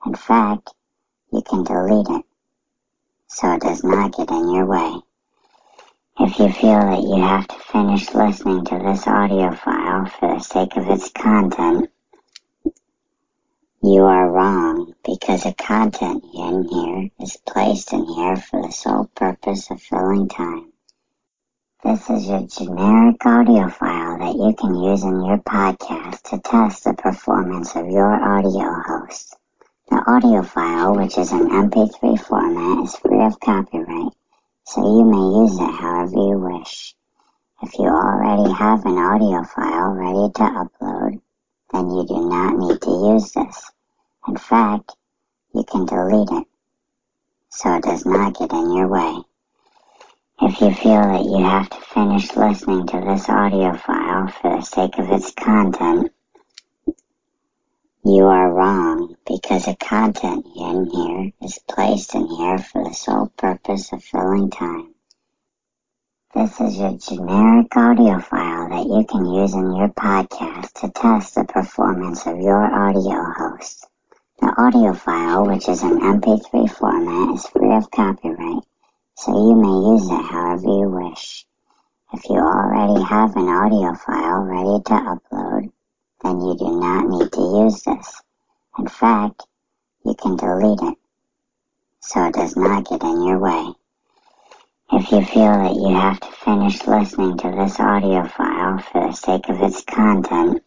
In 0.04 0.14
fact, 0.14 0.75
you 1.33 1.40
can 1.40 1.64
delete 1.64 2.11
it 2.11 2.26
so 3.26 3.54
it 3.54 3.62
does 3.62 3.83
not 3.83 4.14
get 4.16 4.30
in 4.30 4.54
your 4.54 4.66
way. 4.66 5.00
If 6.21 6.38
you 6.38 6.52
feel 6.52 6.78
that 6.78 7.02
you 7.02 7.23
have 7.23 7.49
to 7.49 7.59
finish 7.59 8.12
listening 8.14 8.64
to 8.66 8.78
this 8.78 9.06
audio 9.06 9.52
file 9.54 10.06
for 10.06 10.35
the 10.35 10.40
sake 10.40 10.76
of 10.76 10.88
its 10.90 11.11
content, 11.11 11.90
you 13.87 14.03
are 14.03 14.31
wrong 14.31 14.95
because 15.05 15.43
the 15.43 15.53
content 15.53 16.25
in 16.33 16.67
here 16.69 17.11
is 17.21 17.37
placed 17.47 17.93
in 17.93 18.07
here 18.07 18.37
for 18.37 18.62
the 18.62 18.73
sole 18.73 19.11
purpose 19.14 19.71
of 19.71 19.83
filling 19.83 20.26
time. 20.26 20.73
This 21.85 22.09
is 22.09 22.26
your 22.26 22.47
generic 22.47 23.17
audio 23.26 23.69
file 23.69 24.19
that 24.21 24.37
you 24.37 24.55
can 24.59 24.75
use 24.75 25.03
in 25.03 25.23
your 25.23 25.37
podcast 25.37 26.23
to 26.31 26.38
test 26.38 26.85
the 26.85 26.95
performance 26.95 27.76
of 27.76 27.87
your 27.91 28.11
audio 28.11 28.81
host. 28.87 29.37
The 29.91 30.03
audio 30.07 30.43
file, 30.43 30.97
which 30.97 31.19
is 31.19 31.31
an 31.31 31.50
MP3 31.50 32.19
format, 32.26 32.85
is 32.85 32.97
free 32.97 33.23
of 33.23 33.38
copyright, 33.38 34.14
so 34.64 34.81
you 34.81 35.05
may 35.05 35.43
use 35.43 35.61
it 35.61 35.79
however 35.79 36.17
you 36.17 36.38
wish. 36.38 36.95
If 37.62 37.79
you 37.79 37.85
already 37.85 38.50
have 38.50 38.87
an 38.87 38.97
audio 38.97 39.45
file 39.45 39.91
ready 39.91 40.33
to 40.33 40.43
upload, 40.43 41.21
then 41.71 41.91
you 41.91 42.07
do 42.07 42.29
not 42.31 42.57
need 42.57 42.81
to 42.81 42.91
use 42.91 43.33
this. 43.33 43.71
In 44.26 44.37
fact, 44.37 44.97
you 45.54 45.64
can 45.64 45.85
delete 45.85 46.31
it 46.31 46.47
so 47.50 47.76
it 47.76 47.83
does 47.83 48.04
not 48.04 48.38
get 48.38 48.52
in 48.52 48.73
your 48.73 48.88
way. 48.88 49.23
If 50.40 50.61
you 50.61 50.75
feel 50.75 51.02
that 51.02 51.25
you 51.25 51.45
have 51.45 51.71
to 51.71 51.81
finish 51.81 52.35
listening 52.35 52.87
to 52.88 53.00
this 53.00 53.28
audio 53.28 53.76
file 53.76 54.28
for 54.28 54.57
the 54.57 54.62
sake 54.62 54.99
of 54.99 55.11
its 55.11 55.31
content, 55.33 56.11
you 58.04 58.25
are 58.25 58.52
wrong 58.52 59.14
because 59.26 59.66
the 59.66 59.76
content 59.76 60.47
in 60.57 60.87
here 60.87 61.33
is 61.43 61.59
placed 61.69 62.14
in 62.14 62.26
here 62.26 62.59
for 62.59 62.83
the 62.83 62.95
sole 62.95 63.28
purpose 63.37 63.93
of 63.93 64.02
filling 64.02 64.50
time. 64.50 64.95
This 66.35 66.61
is 66.61 66.78
your 66.78 66.99
generic 66.99 67.76
audio 67.76 68.19
file 68.19 68.69
that 68.71 68.87
you 68.87 69.07
can 69.09 69.26
use 69.26 69.54
in 69.54 69.76
your 69.76 69.90
podcast 69.90 70.73
to 70.81 70.90
test 70.90 71.37
the 71.37 71.45
performance 71.45 72.26
of 72.26 72.38
your 72.38 72.64
audio 72.64 73.33
host. 73.37 73.87
The 74.41 74.53
audio 74.59 74.93
file, 74.93 75.47
which 75.47 75.69
is 75.69 75.83
an 75.83 76.00
MP3 76.00 76.69
format, 76.69 77.35
is 77.37 77.47
free 77.47 77.73
of 77.73 77.91
copyright, 77.91 78.64
so 79.14 79.31
you 79.31 79.55
may 79.55 79.93
use 79.93 80.11
it 80.11 80.25
however 80.25 80.67
you 80.67 80.88
wish. 80.88 81.47
If 82.12 82.29
you 82.29 82.37
already 82.37 83.03
have 83.05 83.37
an 83.37 83.49
audio 83.49 83.95
file 83.95 84.43
ready 84.43 84.83
to 84.83 84.93
upload, 84.93 85.73
then 86.23 86.41
you 86.41 86.57
do 86.57 86.81
not 86.81 87.09
need 87.09 87.33
to 87.33 87.41
use 87.64 87.83
this. 87.85 88.23
In 88.76 88.88
fact, 88.88 89.45
you 90.05 90.14
can 90.14 90.37
delete 90.37 90.83
it, 90.83 90.99
so 92.00 92.26
it 92.26 92.35
does 92.35 92.57
not 92.57 92.88
get 92.88 93.03
in 93.03 93.23
your 93.23 93.38
way. 93.38 93.73
If 94.93 95.12
you 95.12 95.25
feel 95.25 95.53
that 95.53 95.75
you 95.75 95.95
have 95.95 96.19
to 96.19 96.33
finish 96.33 96.85
listening 96.87 97.38
to 97.38 97.50
this 97.53 97.79
audio 97.79 98.26
file 98.26 98.79
for 98.79 99.07
the 99.07 99.12
sake 99.12 99.49
of 99.49 99.62
its 99.62 99.83
content, 99.85 100.62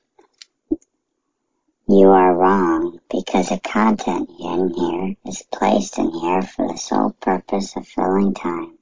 you 1.87 2.09
are 2.09 2.35
wrong 2.35 2.99
because 3.09 3.49
the 3.49 3.59
content 3.59 4.29
in 4.39 4.73
here 4.73 5.15
is 5.25 5.43
placed 5.51 5.97
in 5.97 6.11
here 6.11 6.41
for 6.41 6.67
the 6.67 6.77
sole 6.77 7.15
purpose 7.21 7.75
of 7.75 7.87
filling 7.87 8.33
time. 8.33 8.77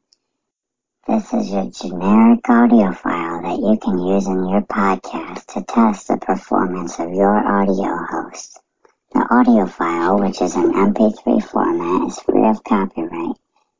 This 1.08 1.34
is 1.34 1.52
your 1.52 1.70
generic 1.70 2.50
audio 2.50 2.92
file 2.94 3.44
that 3.44 3.60
you 3.60 3.78
can 3.78 4.00
use 4.00 4.26
in 4.26 4.50
your 4.50 4.62
podcast 4.62 5.46
to 5.54 5.64
test 5.64 6.08
the 6.08 6.18
performance 6.18 7.00
of 7.00 7.14
your 7.14 7.38
audio 7.38 7.96
host. 8.10 8.60
The 9.14 9.28
audio 9.30 9.68
file, 9.68 10.20
which 10.20 10.42
is 10.42 10.56
an 10.56 10.74
MP3 10.74 11.44
format, 11.44 12.08
is 12.08 12.20
free 12.20 12.48
of 12.48 12.64
copyright 12.64 13.38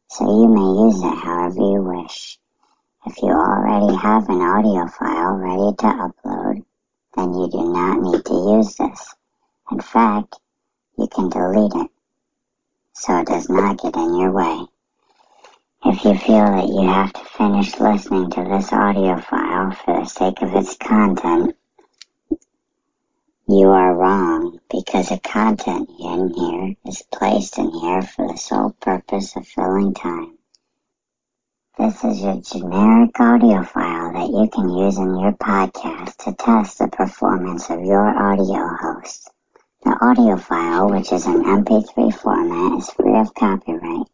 so 0.08 0.24
you 0.24 0.48
may 0.48 0.86
use 0.86 1.02
it 1.02 1.18
however 1.18 1.60
you 1.60 1.82
wish. 1.82 2.38
If 3.08 3.22
you 3.22 3.30
already 3.30 3.96
have 3.98 4.30
an 4.30 4.42
audio 4.42 4.88
file 4.88 5.34
ready 5.34 5.76
to 5.78 5.88
upload, 5.88 6.45
you 7.34 7.50
do 7.50 7.72
not 7.72 8.02
need 8.02 8.26
to 8.26 8.34
use 8.34 8.76
this. 8.76 9.16
In 9.72 9.80
fact, 9.80 10.36
you 10.98 11.08
can 11.08 11.30
delete 11.30 11.74
it, 11.76 11.92
so 12.94 13.20
it 13.20 13.28
does 13.28 13.50
not 13.50 13.82
get 13.82 13.96
in 13.96 14.16
your 14.16 14.32
way. 14.32 14.66
If 15.86 16.04
you 16.04 16.18
feel 16.18 16.46
that 16.46 16.68
you 16.68 16.88
have 16.88 17.14
to 17.14 17.26
finish 17.26 17.80
listening 17.80 18.32
to 18.32 18.44
this 18.44 18.74
audio 18.74 19.20
file 19.20 19.72
for 19.72 20.00
the 20.00 20.06
sake 20.06 20.42
of 20.42 20.56
its 20.56 20.76
content, 20.78 21.56
you 23.48 23.70
are 23.70 23.96
wrong 23.96 24.60
because 24.72 25.10
the 25.10 25.20
content 25.20 25.90
in 26.00 26.34
here 26.34 26.76
is 26.88 27.04
placed 27.14 27.60
in 27.60 27.72
here 27.72 28.02
for 28.02 28.28
the 28.28 28.38
sole 28.38 28.76
purpose 28.82 29.36
of 29.36 29.48
filling 29.48 29.94
time. 29.94 30.38
This 31.78 32.06
is 32.06 32.22
your 32.22 32.40
generic 32.40 33.20
audio 33.20 33.62
file 33.62 34.14
that 34.14 34.30
you 34.30 34.48
can 34.48 34.70
use 34.70 34.98
in 34.98 35.20
your 35.20 35.34
podcast 35.34 36.16
to 36.24 36.32
test 36.32 36.80
the 36.80 36.88
performance 36.88 37.70
of 37.70 37.84
your 37.84 38.08
audio 38.08 38.66
host. 38.80 39.30
The 39.84 39.92
audio 40.00 40.38
file, 40.38 40.90
which 40.90 41.12
is 41.12 41.26
an 41.26 41.44
MP3 41.44 42.16
format, 42.16 42.80
is 42.80 42.90
free 42.92 43.18
of 43.18 43.34
copyright, 43.34 44.08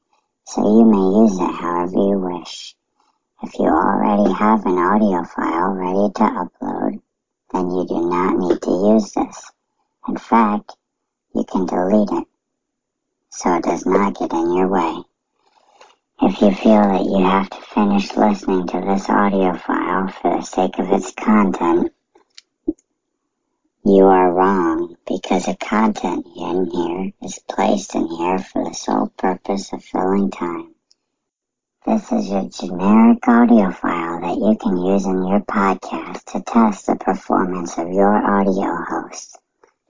so 0.44 0.62
you 0.64 0.86
may 0.86 1.22
use 1.22 1.38
it 1.38 1.54
however 1.54 1.94
you 1.94 2.18
wish. 2.18 2.74
If 3.44 3.54
you 3.60 3.66
already 3.66 4.34
have 4.34 4.66
an 4.66 4.80
audio 4.80 5.24
file 5.24 5.70
ready 5.70 6.12
to 6.16 6.24
upload, 6.24 7.00
then 7.54 7.70
you 7.70 7.86
do 7.86 8.10
not 8.10 8.38
need 8.40 8.60
to 8.60 8.72
use 8.96 9.12
this. 9.12 9.52
In 10.08 10.18
fact, 10.18 10.72
you 11.36 11.44
can 11.44 11.68
delete 11.68 12.10
it, 12.10 12.28
so 13.30 13.56
it 13.58 13.64
does 13.66 13.86
not 13.86 14.18
get 14.18 14.34
in 14.34 14.52
your 14.52 14.68
way. 14.68 15.04
If 16.24 16.40
you 16.40 16.54
feel 16.54 16.84
that 16.84 17.04
you 17.04 17.18
have 17.26 17.50
to 17.50 17.62
finish 17.62 18.16
listening 18.16 18.68
to 18.68 18.80
this 18.80 19.10
audio 19.10 19.56
file 19.56 20.08
for 20.10 20.38
the 20.38 20.44
sake 20.44 20.78
of 20.78 20.92
its 20.92 21.12
content, 21.14 21.92
you 23.84 24.06
are 24.06 24.32
wrong 24.32 24.98
because 25.08 25.48
the 25.48 25.56
content 25.56 26.28
in 26.38 26.70
here 26.70 27.12
is 27.24 27.40
placed 27.50 27.96
in 27.96 28.08
here 28.08 28.38
for 28.38 28.64
the 28.64 28.76
sole 28.76 29.12
purpose 29.18 29.74
of 29.74 29.84
filling 29.84 30.30
time. 30.30 30.76
This 31.88 32.12
is 32.12 32.30
your 32.30 32.48
generic 32.50 33.28
audio 33.28 33.72
file 33.72 34.22
that 34.22 34.38
you 34.38 34.56
can 34.62 34.78
use 34.78 35.08
in 35.08 35.26
your 35.26 35.40
podcast 35.40 36.24
to 36.34 36.42
test 36.42 36.86
the 36.86 36.98
performance 36.98 37.80
of 37.80 37.90
your 37.90 38.14
audio 38.16 38.76
host. 38.88 39.40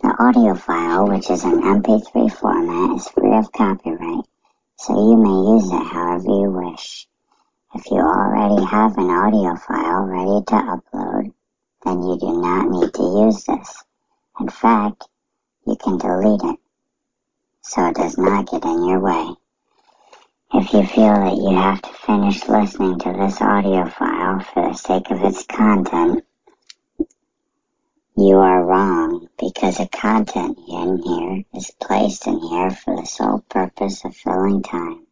The 0.01 0.15
audio 0.17 0.56
file, 0.56 1.10
which 1.10 1.29
is 1.29 1.43
an 1.43 1.62
MP3 1.62 2.32
format, 2.32 2.95
is 2.95 3.10
free 3.10 3.36
of 3.36 3.51
copyright, 3.51 4.23
so 4.82 4.94
you 4.94 5.15
may 5.15 5.54
use 5.54 5.72
it 5.72 5.94
however 5.94 6.26
you 6.26 6.50
wish. 6.50 7.08
If 7.76 7.86
you 7.91 7.98
already 7.98 8.65
have 8.65 8.98
an 8.98 9.12
audio 9.12 9.56
file 9.56 10.06
ready 10.06 10.44
to 10.48 10.56
upload, 10.56 11.34
then 11.86 12.02
you 12.02 12.17
do 12.17 12.41
not 12.41 12.67
need 12.67 12.91
to 12.91 13.04
use 13.26 13.44
this. 13.44 13.84
In 14.39 14.50
fact, 14.50 15.08
you 15.67 15.76
can 15.76 16.00
delete 16.00 16.41
it, 16.44 16.60
so 17.62 17.89
it 17.89 17.96
does 17.96 18.17
not 18.17 18.50
get 18.50 18.65
in 18.65 18.88
your 18.88 19.00
way. 19.00 19.36
If 20.56 20.74
you 20.74 20.84
feel 20.88 21.13
that 21.13 21.38
you 21.38 21.56
have 21.56 21.84
to 21.84 21.94
finish 21.94 22.48
listening 22.48 22.98
to 23.02 23.13
this 23.13 23.39
audio 23.39 23.88
file 23.88 24.39
for 24.39 24.67
the 24.67 24.74
sake 24.74 25.12
of 25.12 25.24
its 25.24 25.46
content, 25.46 26.26
you 28.15 28.38
are 28.38 28.65
wrong 28.65 29.28
because 29.39 29.78
the 29.78 29.88
content 29.88 30.58
in 30.67 31.02
here 31.04 31.43
is 31.54 31.71
placed 31.82 32.28
in 32.28 32.39
here 32.39 32.71
for 32.71 32.95
the 32.95 33.06
sole 33.06 33.43
purpose 33.50 34.04
of 34.06 34.15
filling 34.15 34.63
time. 34.63 35.06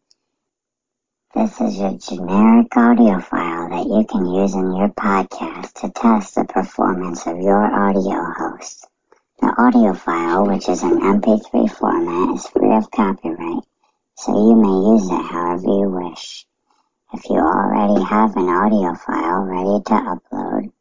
This 1.34 1.60
is 1.62 1.78
your 1.78 1.98
generic 1.98 2.76
audio 2.76 3.20
file 3.20 3.70
that 3.70 3.86
you 3.86 4.06
can 4.10 4.26
use 4.26 4.54
in 4.54 4.76
your 4.76 4.90
podcast 4.90 5.74
to 5.82 5.90
test 5.90 6.36
the 6.36 6.46
performance 6.46 7.28
of 7.28 7.38
your 7.40 7.64
audio 7.64 8.34
host. 8.38 8.88
The 9.42 9.54
audio 9.58 9.94
file, 9.94 10.48
which 10.48 10.68
is 10.68 10.84
an 10.84 11.00
MP3 11.00 11.72
format, 11.72 12.36
is 12.36 12.48
free 12.48 12.74
of 12.74 12.90
copyright 12.92 13.64
so 14.20 14.34
you 14.34 14.56
may 14.56 14.92
use 14.92 15.10
it 15.10 15.32
however 15.32 15.64
you 15.64 15.90
wish. 15.90 16.46
If 17.14 17.24
you 17.30 17.38
already 17.38 18.04
have 18.04 18.36
an 18.36 18.50
audio 18.50 18.94
file 18.96 19.44
ready 19.44 19.82
to 19.86 19.94
upload, 19.94 20.74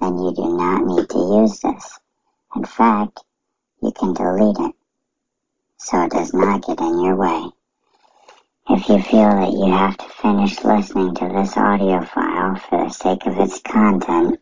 then 0.00 0.18
you 0.18 0.32
do 0.34 0.56
not 0.56 0.84
need 0.84 1.08
to 1.08 1.18
use 1.40 1.60
this. 1.60 1.98
In 2.54 2.64
fact, 2.64 3.20
you 3.82 3.92
can 3.92 4.14
delete 4.14 4.58
it, 4.58 4.74
so 5.78 6.04
it 6.04 6.10
does 6.10 6.32
not 6.32 6.66
get 6.66 6.80
in 6.80 7.04
your 7.04 7.16
way. 7.16 7.50
If 8.68 8.88
you 8.88 9.00
feel 9.00 9.30
that 9.30 9.52
you 9.52 9.72
have 9.72 9.96
to 9.98 10.08
finish 10.08 10.62
listening 10.64 11.14
to 11.14 11.28
this 11.28 11.56
audio 11.56 12.04
file 12.04 12.56
for 12.56 12.84
the 12.84 12.90
sake 12.90 13.26
of 13.26 13.38
its 13.38 13.60
content, 13.60 14.40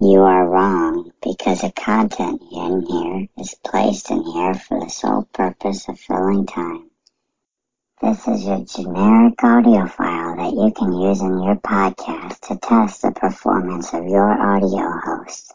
you 0.00 0.20
are 0.20 0.48
wrong 0.48 1.12
because 1.22 1.60
the 1.60 1.72
content 1.72 2.42
in 2.52 2.84
here 2.86 3.28
is 3.38 3.54
placed 3.64 4.10
in 4.10 4.22
here 4.24 4.54
for 4.54 4.80
the 4.80 4.90
sole 4.90 5.28
purpose 5.32 5.88
of 5.88 5.98
filling 5.98 6.44
time. 6.46 6.90
This 8.04 8.28
is 8.28 8.44
your 8.44 8.62
generic 8.66 9.42
audio 9.42 9.86
file 9.86 10.36
that 10.36 10.52
you 10.52 10.70
can 10.76 10.92
use 10.92 11.22
in 11.22 11.42
your 11.42 11.56
podcast 11.56 12.38
to 12.40 12.56
test 12.58 13.00
the 13.00 13.12
performance 13.12 13.94
of 13.94 14.04
your 14.04 14.30
audio 14.30 15.00
host. 15.02 15.54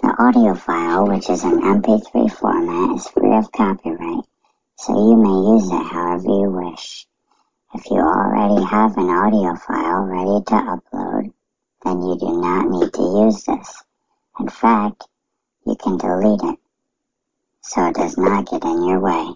The 0.00 0.14
audio 0.16 0.54
file, 0.54 1.08
which 1.08 1.28
is 1.28 1.42
an 1.42 1.60
MP3 1.60 2.30
format, 2.30 2.94
is 2.94 3.08
free 3.08 3.34
of 3.34 3.50
copyright, 3.50 4.24
so 4.76 4.92
you 4.92 5.16
may 5.16 5.56
use 5.56 5.68
it 5.72 5.92
however 5.92 6.22
you 6.22 6.70
wish. 6.70 7.04
If 7.74 7.90
you 7.90 7.96
already 7.96 8.62
have 8.64 8.96
an 8.96 9.10
audio 9.10 9.56
file 9.56 10.04
ready 10.04 10.44
to 10.44 10.54
upload, 10.54 11.32
then 11.84 12.02
you 12.02 12.16
do 12.16 12.40
not 12.40 12.68
need 12.68 12.92
to 12.92 13.24
use 13.26 13.42
this. 13.42 13.82
In 14.38 14.48
fact, 14.48 15.02
you 15.66 15.74
can 15.74 15.98
delete 15.98 16.44
it, 16.44 16.60
so 17.62 17.88
it 17.88 17.96
does 17.96 18.16
not 18.16 18.48
get 18.48 18.62
in 18.62 18.86
your 18.86 19.00
way. 19.00 19.34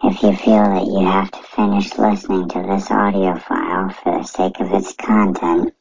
If 0.00 0.22
you 0.22 0.36
feel 0.36 0.62
that 0.62 0.86
you 0.86 1.04
have 1.04 1.30
to 1.32 1.42
finish 1.42 1.98
listening 1.98 2.48
to 2.50 2.62
this 2.62 2.88
audio 2.88 3.36
file 3.36 3.90
for 3.90 4.18
the 4.18 4.22
sake 4.22 4.60
of 4.60 4.72
its 4.72 4.92
content, 4.92 5.74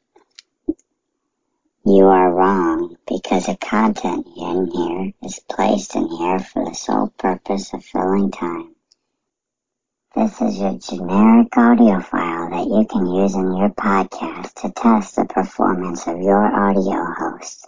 you 1.85 2.05
are 2.05 2.33
wrong 2.33 2.97
because 3.07 3.45
the 3.45 3.55
content 3.57 4.25
in 4.35 4.71
here 4.71 5.13
is 5.21 5.39
placed 5.47 5.95
in 5.95 6.07
here 6.09 6.39
for 6.39 6.65
the 6.65 6.73
sole 6.73 7.13
purpose 7.19 7.71
of 7.73 7.85
filling 7.85 8.31
time. 8.31 8.73
This 10.15 10.41
is 10.41 10.59
your 10.59 10.79
generic 10.79 11.55
audio 11.55 11.99
file 11.99 12.49
that 12.49 12.67
you 12.67 12.87
can 12.89 13.05
use 13.05 13.35
in 13.35 13.55
your 13.55 13.69
podcast 13.69 14.55
to 14.61 14.71
test 14.71 15.15
the 15.15 15.25
performance 15.25 16.07
of 16.07 16.19
your 16.19 16.43
audio 16.43 17.05
host. 17.19 17.67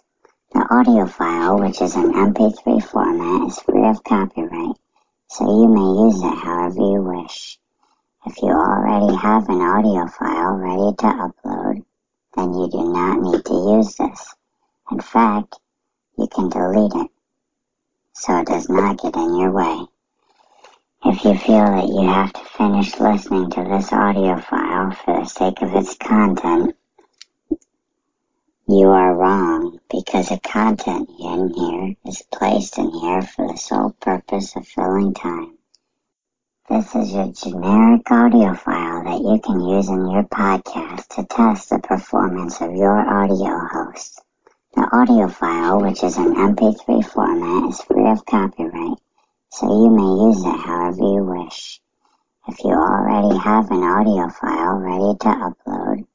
The 0.52 0.66
audio 0.72 1.06
file, 1.06 1.60
which 1.60 1.80
is 1.80 1.96
an 1.96 2.12
MP3 2.12 2.84
format, 2.84 3.48
is 3.48 3.60
free 3.60 3.88
of 3.88 4.04
copyright, 4.04 4.78
so 5.30 5.46
you 5.46 5.68
may 5.68 6.08
use 6.08 6.22
it 6.24 6.44
however 6.44 6.82
you 6.82 7.02
wish. 7.02 7.60
If 8.26 8.42
you 8.42 8.50
already 8.50 9.16
have 9.16 9.48
an 9.48 9.62
audio 9.62 10.08
file 10.08 10.54
ready 10.56 10.96
to 10.98 11.06
upload, 11.06 11.86
then 12.36 12.54
you 12.54 12.68
do 12.70 12.92
not 12.92 13.22
need 13.22 13.46
to 13.46 13.54
use 13.54 13.96
this. 13.96 14.36
In 14.92 15.00
fact, 15.00 15.56
you 16.18 16.28
can 16.28 16.50
delete 16.50 16.96
it, 16.96 17.12
so 18.14 18.40
it 18.40 18.48
does 18.48 18.70
not 18.70 19.02
get 19.02 19.16
in 19.16 19.38
your 19.38 19.52
way. 19.52 19.86
If 21.06 21.24
you 21.24 21.38
feel 21.38 21.66
that 21.66 21.88
you 21.88 22.08
have 22.08 22.34
to 22.34 22.44
finish 22.46 23.00
listening 23.00 23.52
to 23.52 23.64
this 23.64 23.94
audio 23.94 24.38
file 24.42 24.92
for 24.92 25.20
the 25.20 25.26
sake 25.26 25.62
of 25.62 25.76
its 25.76 25.96
content, 25.96 26.76
you 28.72 28.88
are 28.88 29.16
wrong 29.16 29.80
because 29.90 30.30
the 30.30 30.40
content 30.40 31.10
in 31.20 31.52
here 31.56 31.96
is 32.06 32.22
placed 32.32 32.78
in 32.78 32.92
here 32.92 33.24
for 33.24 33.48
the 33.48 33.58
sole 33.58 33.96
purpose 34.00 34.56
of 34.56 34.68
filling 34.68 35.12
time. 35.16 35.58
This 36.70 36.94
is 36.94 37.12
your 37.12 37.32
generic 37.32 38.12
audio 38.12 38.54
file 38.54 39.04
that 39.06 39.22
you 39.22 39.42
can 39.44 39.60
use 39.60 39.90
in 39.90 40.12
your 40.12 40.22
podcast 40.26 41.08
to 41.16 41.26
test 41.26 41.72
the 41.72 41.80
performance 41.80 42.62
of 42.62 42.76
your 42.76 42.96
audio 42.96 43.58
host. 43.74 44.22
The 44.76 44.88
audio 44.94 45.28
file, 45.30 45.82
which 45.82 46.04
is 46.04 46.18
an 46.18 46.36
MP3 46.36 47.04
format, 47.04 47.72
is 47.72 47.82
free 47.82 48.08
of 48.08 48.24
copyright, 48.28 49.00
so 49.50 49.66
you 49.66 49.90
may 49.90 50.28
use 50.30 50.46
it 50.46 50.60
however 50.64 51.02
you 51.02 51.24
wish. 51.24 51.82
If 52.48 52.64
you 52.64 52.70
already 52.70 53.36
have 53.36 53.72
an 53.72 53.82
audio 53.82 54.30
file 54.30 54.76
ready 54.76 55.18
to 55.18 55.28
upload, 55.28 56.06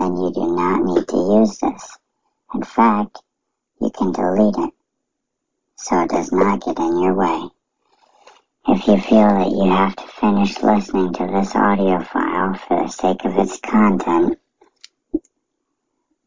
then 0.00 0.16
you 0.16 0.32
do 0.32 0.56
not 0.56 0.82
need 0.82 1.06
to 1.06 1.16
use 1.16 1.58
this. 1.58 1.99
In 2.52 2.62
fact, 2.64 3.18
you 3.80 3.90
can 3.90 4.12
delete 4.12 4.56
it, 4.58 4.74
so 5.76 6.02
it 6.02 6.10
does 6.10 6.32
not 6.32 6.64
get 6.64 6.78
in 6.78 6.98
your 6.98 7.14
way. 7.14 7.48
If 8.66 8.86
you 8.86 9.00
feel 9.00 9.28
that 9.28 9.50
you 9.50 9.70
have 9.70 9.96
to 9.96 10.06
finish 10.06 10.60
listening 10.62 11.12
to 11.14 11.26
this 11.26 11.54
audio 11.54 12.02
file 12.02 12.54
for 12.54 12.82
the 12.82 12.88
sake 12.88 13.24
of 13.24 13.38
its 13.38 13.58
content, 13.60 14.38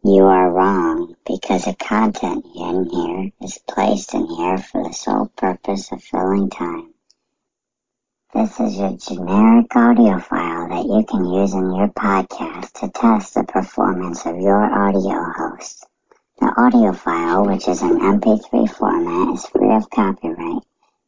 you 0.04 0.24
are 0.24 0.52
wrong 0.52 1.16
because 1.26 1.66
the 1.66 1.76
content 1.76 2.46
in 2.56 2.90
here 2.90 3.32
is 3.42 3.60
placed 3.68 4.14
in 4.14 4.26
here 4.26 4.58
for 4.58 4.84
the 4.84 4.94
sole 4.94 5.28
purpose 5.36 5.92
of 5.92 6.04
filling 6.04 6.50
time. 6.50 6.94
This 8.34 8.60
is 8.60 8.78
your 8.78 8.98
generic 8.98 9.76
audio 9.76 10.20
file 10.20 10.70
that 10.70 10.86
you 10.86 11.06
can 11.06 11.26
use 11.26 11.54
in 11.54 11.74
your 11.76 11.90
podcast 11.90 12.72
to 12.80 12.90
test 12.90 13.36
the 13.36 13.44
performance 13.44 14.26
of 14.26 14.38
your 14.38 14.64
audio 14.64 15.32
host. 15.38 15.83
Audio 16.56 16.94
file, 16.94 17.48
which 17.48 17.68
is 17.68 17.82
an 17.82 18.00
MP3 18.00 18.70
format, 18.70 19.34
is 19.34 19.48
free 19.48 19.74
of 19.74 19.90
copyright, 19.90 20.62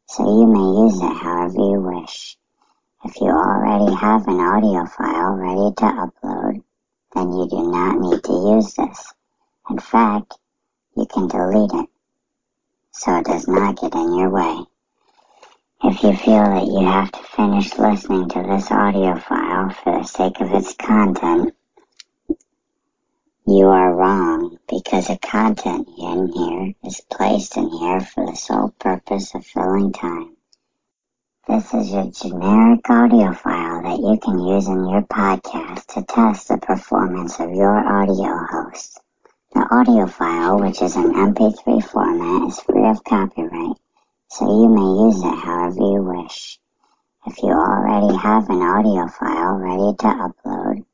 so 0.08 0.24
you 0.24 0.48
may 0.48 0.86
use 0.86 1.00
it 1.00 1.22
however 1.22 1.54
you 1.54 1.82
wish. 1.82 2.36
If 3.04 3.22
you 3.22 3.28
already 3.28 3.94
have 3.94 4.28
an 4.28 4.40
audio 4.40 4.88
file 4.88 5.34
ready 5.34 5.76
to 5.76 5.86
upload, 5.86 6.64
then 7.14 7.32
you 7.32 7.48
do 7.48 7.70
not 7.70 8.00
need 8.00 8.24
to 8.24 8.56
use 8.56 8.74
this. 8.74 9.14
In 9.70 9.78
fact, 9.78 10.34
you 10.98 11.06
can 11.06 11.28
delete 11.28 11.74
it, 11.74 11.90
so 12.94 13.16
it 13.18 13.26
does 13.26 13.48
not 13.48 13.80
get 13.80 13.94
in 13.94 14.16
your 14.16 14.32
way. 14.32 14.66
If 15.84 16.02
you 16.02 16.16
feel 16.16 16.44
that 16.44 16.66
you 16.66 16.84
have 16.88 17.12
to 17.12 17.24
finish 17.24 17.78
listening 17.78 18.30
to 18.30 18.42
this 18.42 18.72
audio 18.72 19.20
file 19.20 19.70
for 19.70 20.00
the 20.00 20.08
sake 20.08 20.42
of 20.42 20.52
its 20.54 20.74
content, 20.74 21.54
you 23.48 23.68
are 23.68 23.94
wrong 23.94 24.58
because 24.68 25.08
the 25.08 25.18
content 25.18 25.88
in 26.00 26.28
here 26.34 26.74
is 26.84 27.02
placed 27.12 27.58
in 27.58 27.70
here 27.70 28.00
for 28.00 28.26
the 28.26 28.36
sole 28.36 28.74
purpose 28.80 29.36
of 29.36 29.46
filling 29.46 29.94
time. 29.94 30.36
This 31.48 31.72
is 31.76 31.92
your 31.92 32.10
generic 32.10 32.90
audio 32.90 33.34
file 33.34 33.84
that 33.84 34.00
you 34.00 34.18
can 34.18 34.40
use 34.40 34.68
in 34.68 34.90
your 34.90 35.04
podcast 35.04 35.86
to 35.94 36.02
test 36.02 36.48
the 36.48 36.58
performance 36.58 37.40
of 37.40 37.52
your 37.52 37.78
audio 37.78 38.36
host. 38.50 39.00
The 39.54 39.68
audio 39.70 40.08
file, 40.08 40.60
which 40.60 40.82
is 40.82 40.96
an 40.96 41.14
MP3 41.14 41.84
format, 41.84 42.50
is 42.50 42.60
free 42.62 42.88
of 42.88 43.04
copyright, 43.04 43.78
so 44.28 44.46
you 44.50 44.70
may 44.70 45.06
use 45.06 45.24
it 45.24 45.46
however 45.46 45.76
you 45.76 46.02
wish. 46.02 46.58
If 47.28 47.38
you 47.44 47.50
already 47.50 48.18
have 48.18 48.50
an 48.50 48.64
audio 48.64 49.08
file 49.08 49.54
ready 49.54 49.96
to 50.00 50.08
upload, 50.08 50.86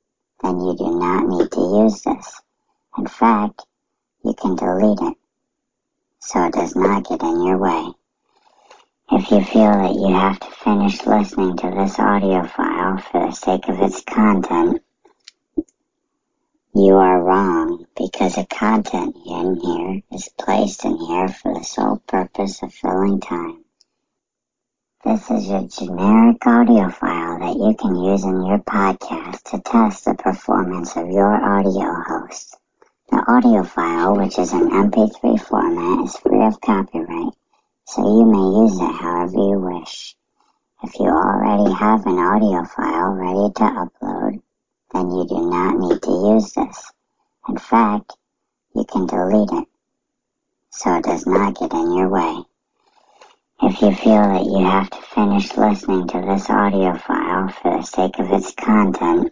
then 0.43 0.59
you 0.59 0.75
do 0.75 0.99
not 0.99 1.27
need 1.27 1.51
to 1.51 1.83
use 1.83 2.01
this. 2.01 2.41
In 2.97 3.07
fact, 3.07 3.61
you 4.23 4.33
can 4.33 4.55
delete 4.55 4.99
it, 5.01 5.17
so 6.19 6.45
it 6.45 6.53
does 6.53 6.75
not 6.75 7.07
get 7.07 7.21
in 7.21 7.45
your 7.45 7.57
way. 7.57 7.91
If 9.11 9.29
you 9.29 9.43
feel 9.43 9.71
that 9.71 9.93
you 9.93 10.13
have 10.13 10.39
to 10.39 10.51
finish 10.51 11.05
listening 11.05 11.57
to 11.57 11.71
this 11.71 11.99
audio 11.99 12.45
file 12.47 12.97
for 12.97 13.27
the 13.27 13.31
sake 13.35 13.67
of 13.67 13.81
its 13.81 14.01
content, 14.01 14.81
you 16.73 16.95
are 16.95 17.21
wrong 17.21 17.85
because 17.97 18.35
the 18.35 18.45
content 18.45 19.17
in 19.25 19.55
here 19.55 20.01
is 20.13 20.29
placed 20.39 20.85
in 20.85 20.97
here 20.97 21.27
for 21.27 21.53
the 21.53 21.63
sole 21.63 22.01
purpose 22.07 22.63
of 22.63 22.73
filling 22.73 23.19
time. 23.19 23.60
This 25.03 25.31
is 25.31 25.47
your 25.47 25.63
generic 25.63 26.45
audio 26.45 26.87
file 26.91 27.39
that 27.39 27.55
you 27.57 27.75
can 27.75 27.95
use 27.95 28.23
in 28.23 28.45
your 28.45 28.59
podcast 28.59 29.41
to 29.49 29.59
test 29.59 30.05
the 30.05 30.13
performance 30.13 30.95
of 30.95 31.09
your 31.09 31.33
audio 31.33 31.91
host. 32.07 32.55
The 33.09 33.17
audio 33.27 33.63
file, 33.63 34.15
which 34.15 34.37
is 34.37 34.53
an 34.53 34.69
MP3 34.69 35.41
format, 35.41 36.05
is 36.05 36.15
free 36.17 36.45
of 36.45 36.61
copyright 36.61 37.33
so 37.85 38.03
you 38.03 38.25
may 38.25 38.61
use 38.61 38.79
it 38.79 39.01
however 39.01 39.37
you 39.37 39.59
wish. 39.59 40.15
If 40.83 40.93
you 40.99 41.07
already 41.07 41.73
have 41.73 42.05
an 42.05 42.19
audio 42.19 42.63
file 42.65 43.11
ready 43.13 43.53
to 43.55 43.63
upload, 43.63 44.41
then 44.93 45.09
you 45.09 45.25
do 45.27 45.49
not 45.49 45.79
need 45.79 46.01
to 46.03 46.11
use 46.35 46.53
this. 46.53 46.91
In 47.49 47.57
fact, 47.57 48.13
you 48.75 48.85
can 48.85 49.07
delete 49.07 49.51
it, 49.51 49.67
so 50.69 50.95
it 50.97 51.05
does 51.05 51.25
not 51.25 51.59
get 51.59 51.73
in 51.73 51.91
your 51.91 52.07
way. 52.07 52.43
If 53.63 53.79
you 53.79 53.93
feel 53.93 54.23
that 54.23 54.45
you 54.45 54.65
have 54.65 54.89
to 54.89 55.01
finish 55.03 55.55
listening 55.55 56.07
to 56.07 56.21
this 56.21 56.49
audio 56.49 56.97
file 56.97 57.49
for 57.49 57.77
the 57.77 57.83
sake 57.83 58.17
of 58.17 58.31
its 58.31 58.53
content, 58.53 59.31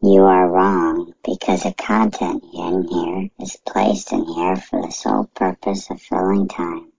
you 0.00 0.22
are 0.22 0.48
wrong 0.48 1.14
because 1.24 1.64
the 1.64 1.72
content 1.72 2.44
in 2.54 2.86
here 2.88 3.28
is 3.40 3.56
placed 3.66 4.12
in 4.12 4.24
here 4.24 4.54
for 4.54 4.80
the 4.82 4.92
sole 4.92 5.28
purpose 5.34 5.90
of 5.90 6.00
filling 6.00 6.46
time. 6.46 6.92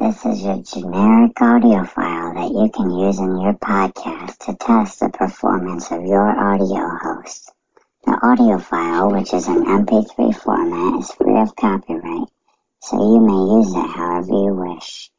This 0.00 0.26
is 0.26 0.42
your 0.42 0.60
generic 0.64 1.40
audio 1.40 1.84
file 1.84 2.34
that 2.34 2.50
you 2.50 2.68
can 2.74 2.90
use 2.90 3.20
in 3.20 3.40
your 3.40 3.54
podcast 3.54 4.38
to 4.46 4.56
test 4.56 4.98
the 4.98 5.10
performance 5.10 5.92
of 5.92 6.04
your 6.04 6.28
audio 6.28 6.88
host. 7.00 7.52
The 8.04 8.18
audio 8.20 8.58
file, 8.58 9.12
which 9.12 9.32
is 9.32 9.46
an 9.46 9.64
MP3 9.64 10.34
format, 10.34 10.98
is 10.98 11.12
free 11.12 11.38
of 11.38 11.54
copyright, 11.54 12.28
so 12.84 12.98
you 12.98 13.18
may 13.18 13.56
use 13.56 13.74
it 13.74 13.96
however 13.96 14.28
you 14.28 14.52
wish. 14.52 15.10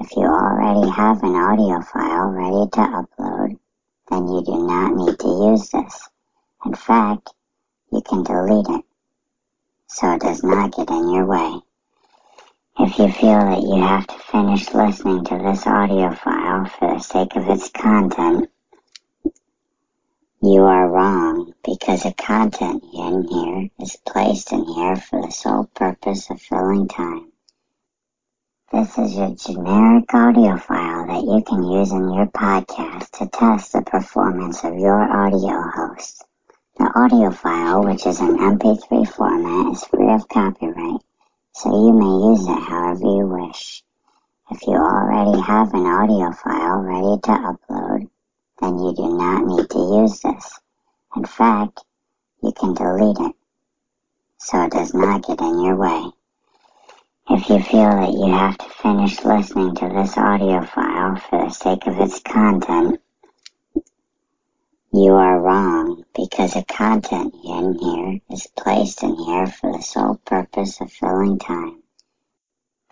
If 0.00 0.10
you 0.16 0.24
already 0.24 0.90
have 0.90 1.22
an 1.22 1.36
audio 1.36 1.80
file 1.80 2.30
ready 2.30 2.68
to 2.72 2.80
upload, 2.80 3.58
then 4.10 4.26
you 4.26 4.42
do 4.44 4.66
not 4.66 4.92
need 4.96 5.16
to 5.20 5.28
use 5.52 5.70
this. 5.70 6.08
In 6.64 6.74
fact, 6.74 7.30
you 7.92 8.02
can 8.02 8.24
delete 8.24 8.68
it, 8.68 8.84
so 9.86 10.14
it 10.14 10.20
does 10.20 10.42
not 10.42 10.74
get 10.74 10.90
in 10.90 11.12
your 11.12 11.26
way. 11.26 11.60
If 12.80 12.98
you 12.98 13.12
feel 13.12 13.38
that 13.38 13.62
you 13.62 13.80
have 13.82 14.08
to 14.08 14.18
finish 14.18 14.74
listening 14.74 15.24
to 15.26 15.38
this 15.38 15.64
audio 15.64 16.12
file 16.12 16.66
for 16.66 16.94
the 16.94 16.98
sake 16.98 17.36
of 17.36 17.48
its 17.48 17.70
content, 17.70 18.50
you 20.42 20.62
are 20.62 20.88
wrong 20.88 21.54
because 21.64 22.02
the 22.02 22.12
content 22.12 22.84
in 22.92 23.26
here 23.26 23.70
is 23.80 23.96
placed 24.06 24.52
in 24.52 24.64
here 24.66 24.96
for 24.96 25.22
the 25.22 25.30
sole 25.30 25.64
purpose 25.74 26.28
of 26.30 26.40
filling 26.40 26.86
time. 26.88 27.32
This 28.70 28.98
is 28.98 29.16
your 29.16 29.34
generic 29.34 30.12
audio 30.12 30.58
file 30.58 31.06
that 31.06 31.24
you 31.24 31.42
can 31.42 31.64
use 31.64 31.90
in 31.90 32.12
your 32.12 32.26
podcast 32.26 33.10
to 33.12 33.28
test 33.28 33.72
the 33.72 33.80
performance 33.80 34.62
of 34.62 34.76
your 34.76 35.00
audio 35.00 35.62
host. 35.74 36.22
The 36.76 36.92
audio 36.94 37.30
file, 37.30 37.84
which 37.84 38.06
is 38.06 38.20
an 38.20 38.36
MP3 38.36 39.08
format, 39.08 39.72
is 39.72 39.84
free 39.84 40.12
of 40.12 40.28
copyright, 40.28 41.00
so 41.54 41.70
you 41.70 41.92
may 41.94 42.28
use 42.30 42.46
it 42.46 42.68
however 42.68 43.00
you 43.00 43.26
wish. 43.26 43.82
If 44.50 44.66
you 44.66 44.74
already 44.74 45.40
have 45.40 45.72
an 45.72 45.86
audio 45.86 46.30
file 46.32 46.80
ready 46.80 47.20
to 47.22 47.30
upload, 47.30 48.10
then 48.60 48.78
you 48.78 48.94
do 48.94 49.16
not 49.16 49.44
need 49.44 49.70
to 49.70 49.78
use 49.78 50.20
this. 50.20 50.60
In 51.16 51.24
fact, 51.24 51.84
you 52.42 52.52
can 52.52 52.74
delete 52.74 53.18
it, 53.18 53.36
so 54.38 54.64
it 54.64 54.72
does 54.72 54.94
not 54.94 55.26
get 55.26 55.40
in 55.40 55.62
your 55.62 55.76
way. 55.76 56.10
If 57.28 57.48
you 57.48 57.60
feel 57.60 57.90
that 57.90 58.12
you 58.12 58.32
have 58.32 58.56
to 58.58 58.68
finish 58.68 59.24
listening 59.24 59.74
to 59.74 59.88
this 59.88 60.16
audio 60.16 60.62
file 60.64 61.16
for 61.16 61.44
the 61.44 61.50
sake 61.50 61.86
of 61.86 61.98
its 61.98 62.20
content, 62.20 63.00
you 64.92 65.12
are 65.12 65.40
wrong 65.40 66.04
because 66.14 66.54
the 66.54 66.64
content 66.64 67.34
in 67.44 67.78
here 67.78 68.20
is 68.30 68.46
placed 68.56 69.02
in 69.02 69.16
here 69.16 69.46
for 69.46 69.72
the 69.72 69.82
sole 69.82 70.20
purpose 70.24 70.80
of 70.80 70.92
filling 70.92 71.38
time. 71.38 71.82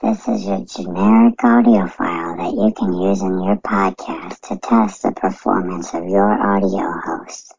This 0.02 0.26
is 0.26 0.44
your 0.44 0.64
generic 0.64 1.42
audio 1.44 1.86
file 1.86 2.36
that 2.36 2.52
you 2.52 2.74
can 2.76 2.92
use 2.94 3.22
in 3.22 3.40
your 3.42 3.56
podcast 3.56 4.40
to 4.48 4.58
test 4.58 5.02
the 5.02 5.12
performance 5.12 5.94
of 5.94 6.08
your 6.08 6.32
audio 6.32 7.00
host. 7.00 7.54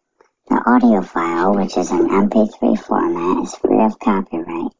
The 0.49 0.61
audio 0.67 1.01
file, 1.01 1.55
which 1.55 1.77
is 1.77 1.91
an 1.91 2.09
MP3 2.09 2.77
format, 2.77 3.43
is 3.43 3.55
free 3.55 3.81
of 3.81 3.97
copyright 3.99 4.73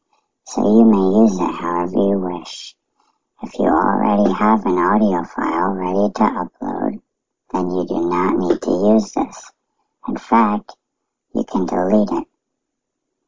so 0.44 0.60
you 0.60 0.84
may 0.84 1.22
use 1.22 1.40
it 1.40 1.54
however 1.54 1.96
you 1.96 2.18
wish. 2.18 2.76
If 3.42 3.58
you 3.58 3.64
already 3.64 4.32
have 4.32 4.66
an 4.66 4.78
audio 4.78 5.24
file 5.24 5.70
ready 5.70 6.12
to 6.12 6.22
upload, 6.22 7.00
then 7.52 7.70
you 7.70 7.86
do 7.88 8.08
not 8.08 8.36
need 8.36 8.60
to 8.62 8.70
use 8.70 9.12
this. 9.12 9.50
In 10.06 10.18
fact, 10.18 10.76
you 11.34 11.42
can 11.44 11.64
delete 11.64 12.12
it 12.12 12.28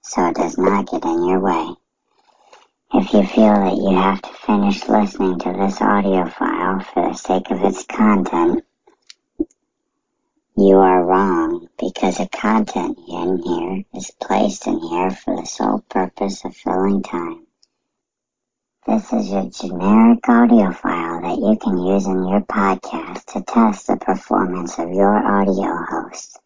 so 0.02 0.28
it 0.28 0.36
does 0.36 0.58
not 0.58 0.90
get 0.90 1.04
in 1.04 1.26
your 1.26 1.40
way. 1.40 1.74
If 2.94 3.12
you 3.12 3.22
feel 3.22 3.52
that 3.52 3.76
you 3.76 3.94
have 3.96 4.22
to 4.22 4.32
finish 4.32 4.88
listening 4.88 5.38
to 5.40 5.52
this 5.52 5.80
audio 5.82 6.26
file 6.26 6.80
for 6.80 7.10
the 7.10 7.14
sake 7.14 7.50
of 7.50 7.62
its 7.62 7.84
content, 7.84 8.64
you 10.56 10.76
are 10.78 11.04
wrong 11.04 11.68
because 11.78 12.16
the 12.16 12.26
content 12.28 12.98
in 13.06 13.42
here 13.42 13.84
is 13.94 14.10
placed 14.12 14.66
in 14.66 14.80
here 14.80 15.10
for 15.10 15.36
the 15.36 15.44
sole 15.44 15.84
purpose 15.90 16.42
of 16.46 16.56
filling 16.56 17.02
time. 17.02 17.46
This 18.86 19.12
is 19.12 19.30
your 19.30 19.50
generic 19.50 20.26
audio 20.26 20.72
file 20.72 21.20
that 21.20 21.38
you 21.38 21.58
can 21.62 21.76
use 21.76 22.06
in 22.06 22.26
your 22.26 22.40
podcast 22.40 23.26
to 23.34 23.42
test 23.42 23.86
the 23.86 23.96
performance 23.96 24.78
of 24.78 24.88
your 24.88 25.14
audio 25.14 25.84
host. 25.90 26.40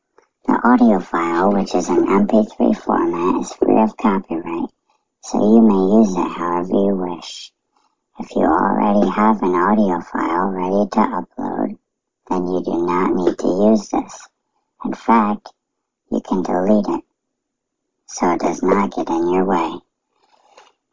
The 0.49 0.61
audio 0.65 0.99
file, 0.99 1.53
which 1.53 1.73
is 1.77 1.89
an 1.89 2.05
MP3 2.05 2.77
format, 2.77 3.43
is 3.43 3.53
free 3.53 3.81
of 3.81 3.97
copyright, 3.97 4.71
so 5.23 5.39
you 5.39 5.63
may 5.63 6.01
use 6.01 6.17
it 6.17 6.37
however 6.37 6.73
you 6.73 6.95
wish. 6.97 7.53
If 8.19 8.35
you 8.35 8.43
already 8.43 9.09
have 9.09 9.43
an 9.43 9.55
audio 9.55 10.01
file 10.01 10.49
ready 10.49 10.89
to 10.91 10.99
upload, 10.99 11.79
then 12.29 12.47
you 12.49 12.63
do 12.63 12.85
not 12.85 13.15
need 13.15 13.39
to 13.39 13.47
use 13.47 13.89
this. 13.89 14.29
In 14.85 14.95
fact, 14.95 15.49
you 16.11 16.21
can 16.21 16.43
delete 16.43 16.89
it, 16.89 17.05
so 18.07 18.33
it 18.33 18.41
does 18.41 18.63
not 18.63 18.95
get 18.95 19.09
in 19.09 19.33
your 19.33 19.45
way. 19.45 19.79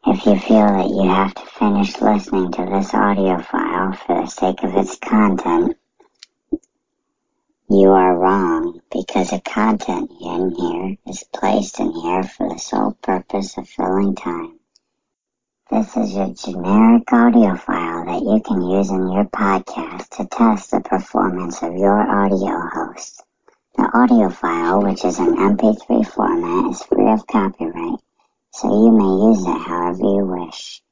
If 0.06 0.24
you 0.24 0.38
feel 0.38 0.66
that 0.66 0.88
you 0.88 1.08
have 1.08 1.34
to 1.34 1.46
finish 1.46 2.00
listening 2.00 2.52
to 2.52 2.66
this 2.66 2.94
audio 2.94 3.38
file 3.42 3.92
for 3.92 4.22
the 4.22 4.26
sake 4.26 4.62
of 4.62 4.74
its 4.76 4.96
content, 4.96 5.76
you 7.70 7.90
are 7.90 8.18
wrong 8.18 8.80
because 8.90 9.30
the 9.30 9.40
content 9.40 10.10
in 10.20 10.50
here 10.50 10.96
is 11.06 11.24
placed 11.32 11.78
in 11.78 11.92
here 11.92 12.24
for 12.24 12.48
the 12.48 12.58
sole 12.58 12.98
purpose 13.00 13.56
of 13.56 13.68
filling 13.68 14.16
time. 14.16 14.58
This 15.70 15.96
is 15.96 16.14
your 16.14 16.34
generic 16.34 17.12
audio 17.12 17.54
file 17.54 18.04
that 18.06 18.22
you 18.22 18.42
can 18.44 18.60
use 18.62 18.90
in 18.90 19.12
your 19.12 19.24
podcast 19.26 20.08
to 20.16 20.26
test 20.26 20.72
the 20.72 20.80
performance 20.80 21.62
of 21.62 21.74
your 21.74 22.00
audio 22.00 22.68
host. 22.74 23.22
The 23.76 23.88
audio 23.94 24.30
file, 24.30 24.82
which 24.82 25.04
is 25.04 25.20
an 25.20 25.36
MP3 25.36 26.06
format, 26.06 26.72
is 26.72 26.82
free 26.82 27.08
of 27.08 27.26
copyright 27.26 28.00
so 28.52 28.66
you 28.66 28.90
may 28.90 29.28
use 29.30 29.46
it 29.46 29.68
however 29.68 30.02
you 30.02 30.24
wish. 30.24 30.82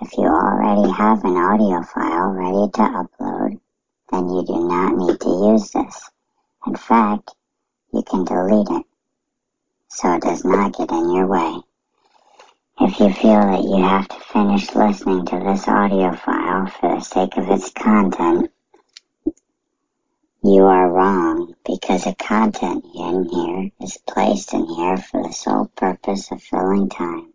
If 0.00 0.16
you 0.16 0.24
already 0.24 0.88
have 0.92 1.24
an 1.24 1.36
audio 1.36 1.82
file 1.82 2.28
ready 2.30 2.70
to 2.74 2.80
upload, 2.80 3.60
then 4.10 4.28
you 4.28 4.44
do 4.44 4.68
not 4.68 4.96
need 4.96 5.20
to 5.20 5.28
use 5.52 5.70
this. 5.70 6.10
In 6.66 6.74
fact, 6.76 7.30
you 7.92 8.02
can 8.02 8.24
delete 8.24 8.68
it, 8.70 8.86
so 9.88 10.14
it 10.14 10.22
does 10.22 10.44
not 10.44 10.76
get 10.76 10.90
in 10.90 11.10
your 11.12 11.26
way. 11.26 11.60
If 12.80 12.98
you 12.98 13.12
feel 13.12 13.40
that 13.40 13.62
you 13.62 13.76
have 13.82 14.08
to 14.08 14.20
finish 14.20 14.74
listening 14.74 15.26
to 15.26 15.38
this 15.38 15.68
audio 15.68 16.14
file 16.16 16.66
for 16.66 16.96
the 16.96 17.00
sake 17.00 17.36
of 17.36 17.48
its 17.50 17.70
content, 17.70 18.50
you 20.42 20.64
are 20.64 20.90
wrong 20.90 21.54
because 21.64 22.04
the 22.04 22.14
content 22.14 22.84
in 22.94 23.28
here 23.30 23.70
is 23.80 23.98
placed 24.08 24.54
in 24.54 24.66
here 24.66 24.96
for 24.96 25.22
the 25.22 25.32
sole 25.32 25.66
purpose 25.76 26.32
of 26.32 26.42
filling 26.42 26.88
time. 26.88 27.31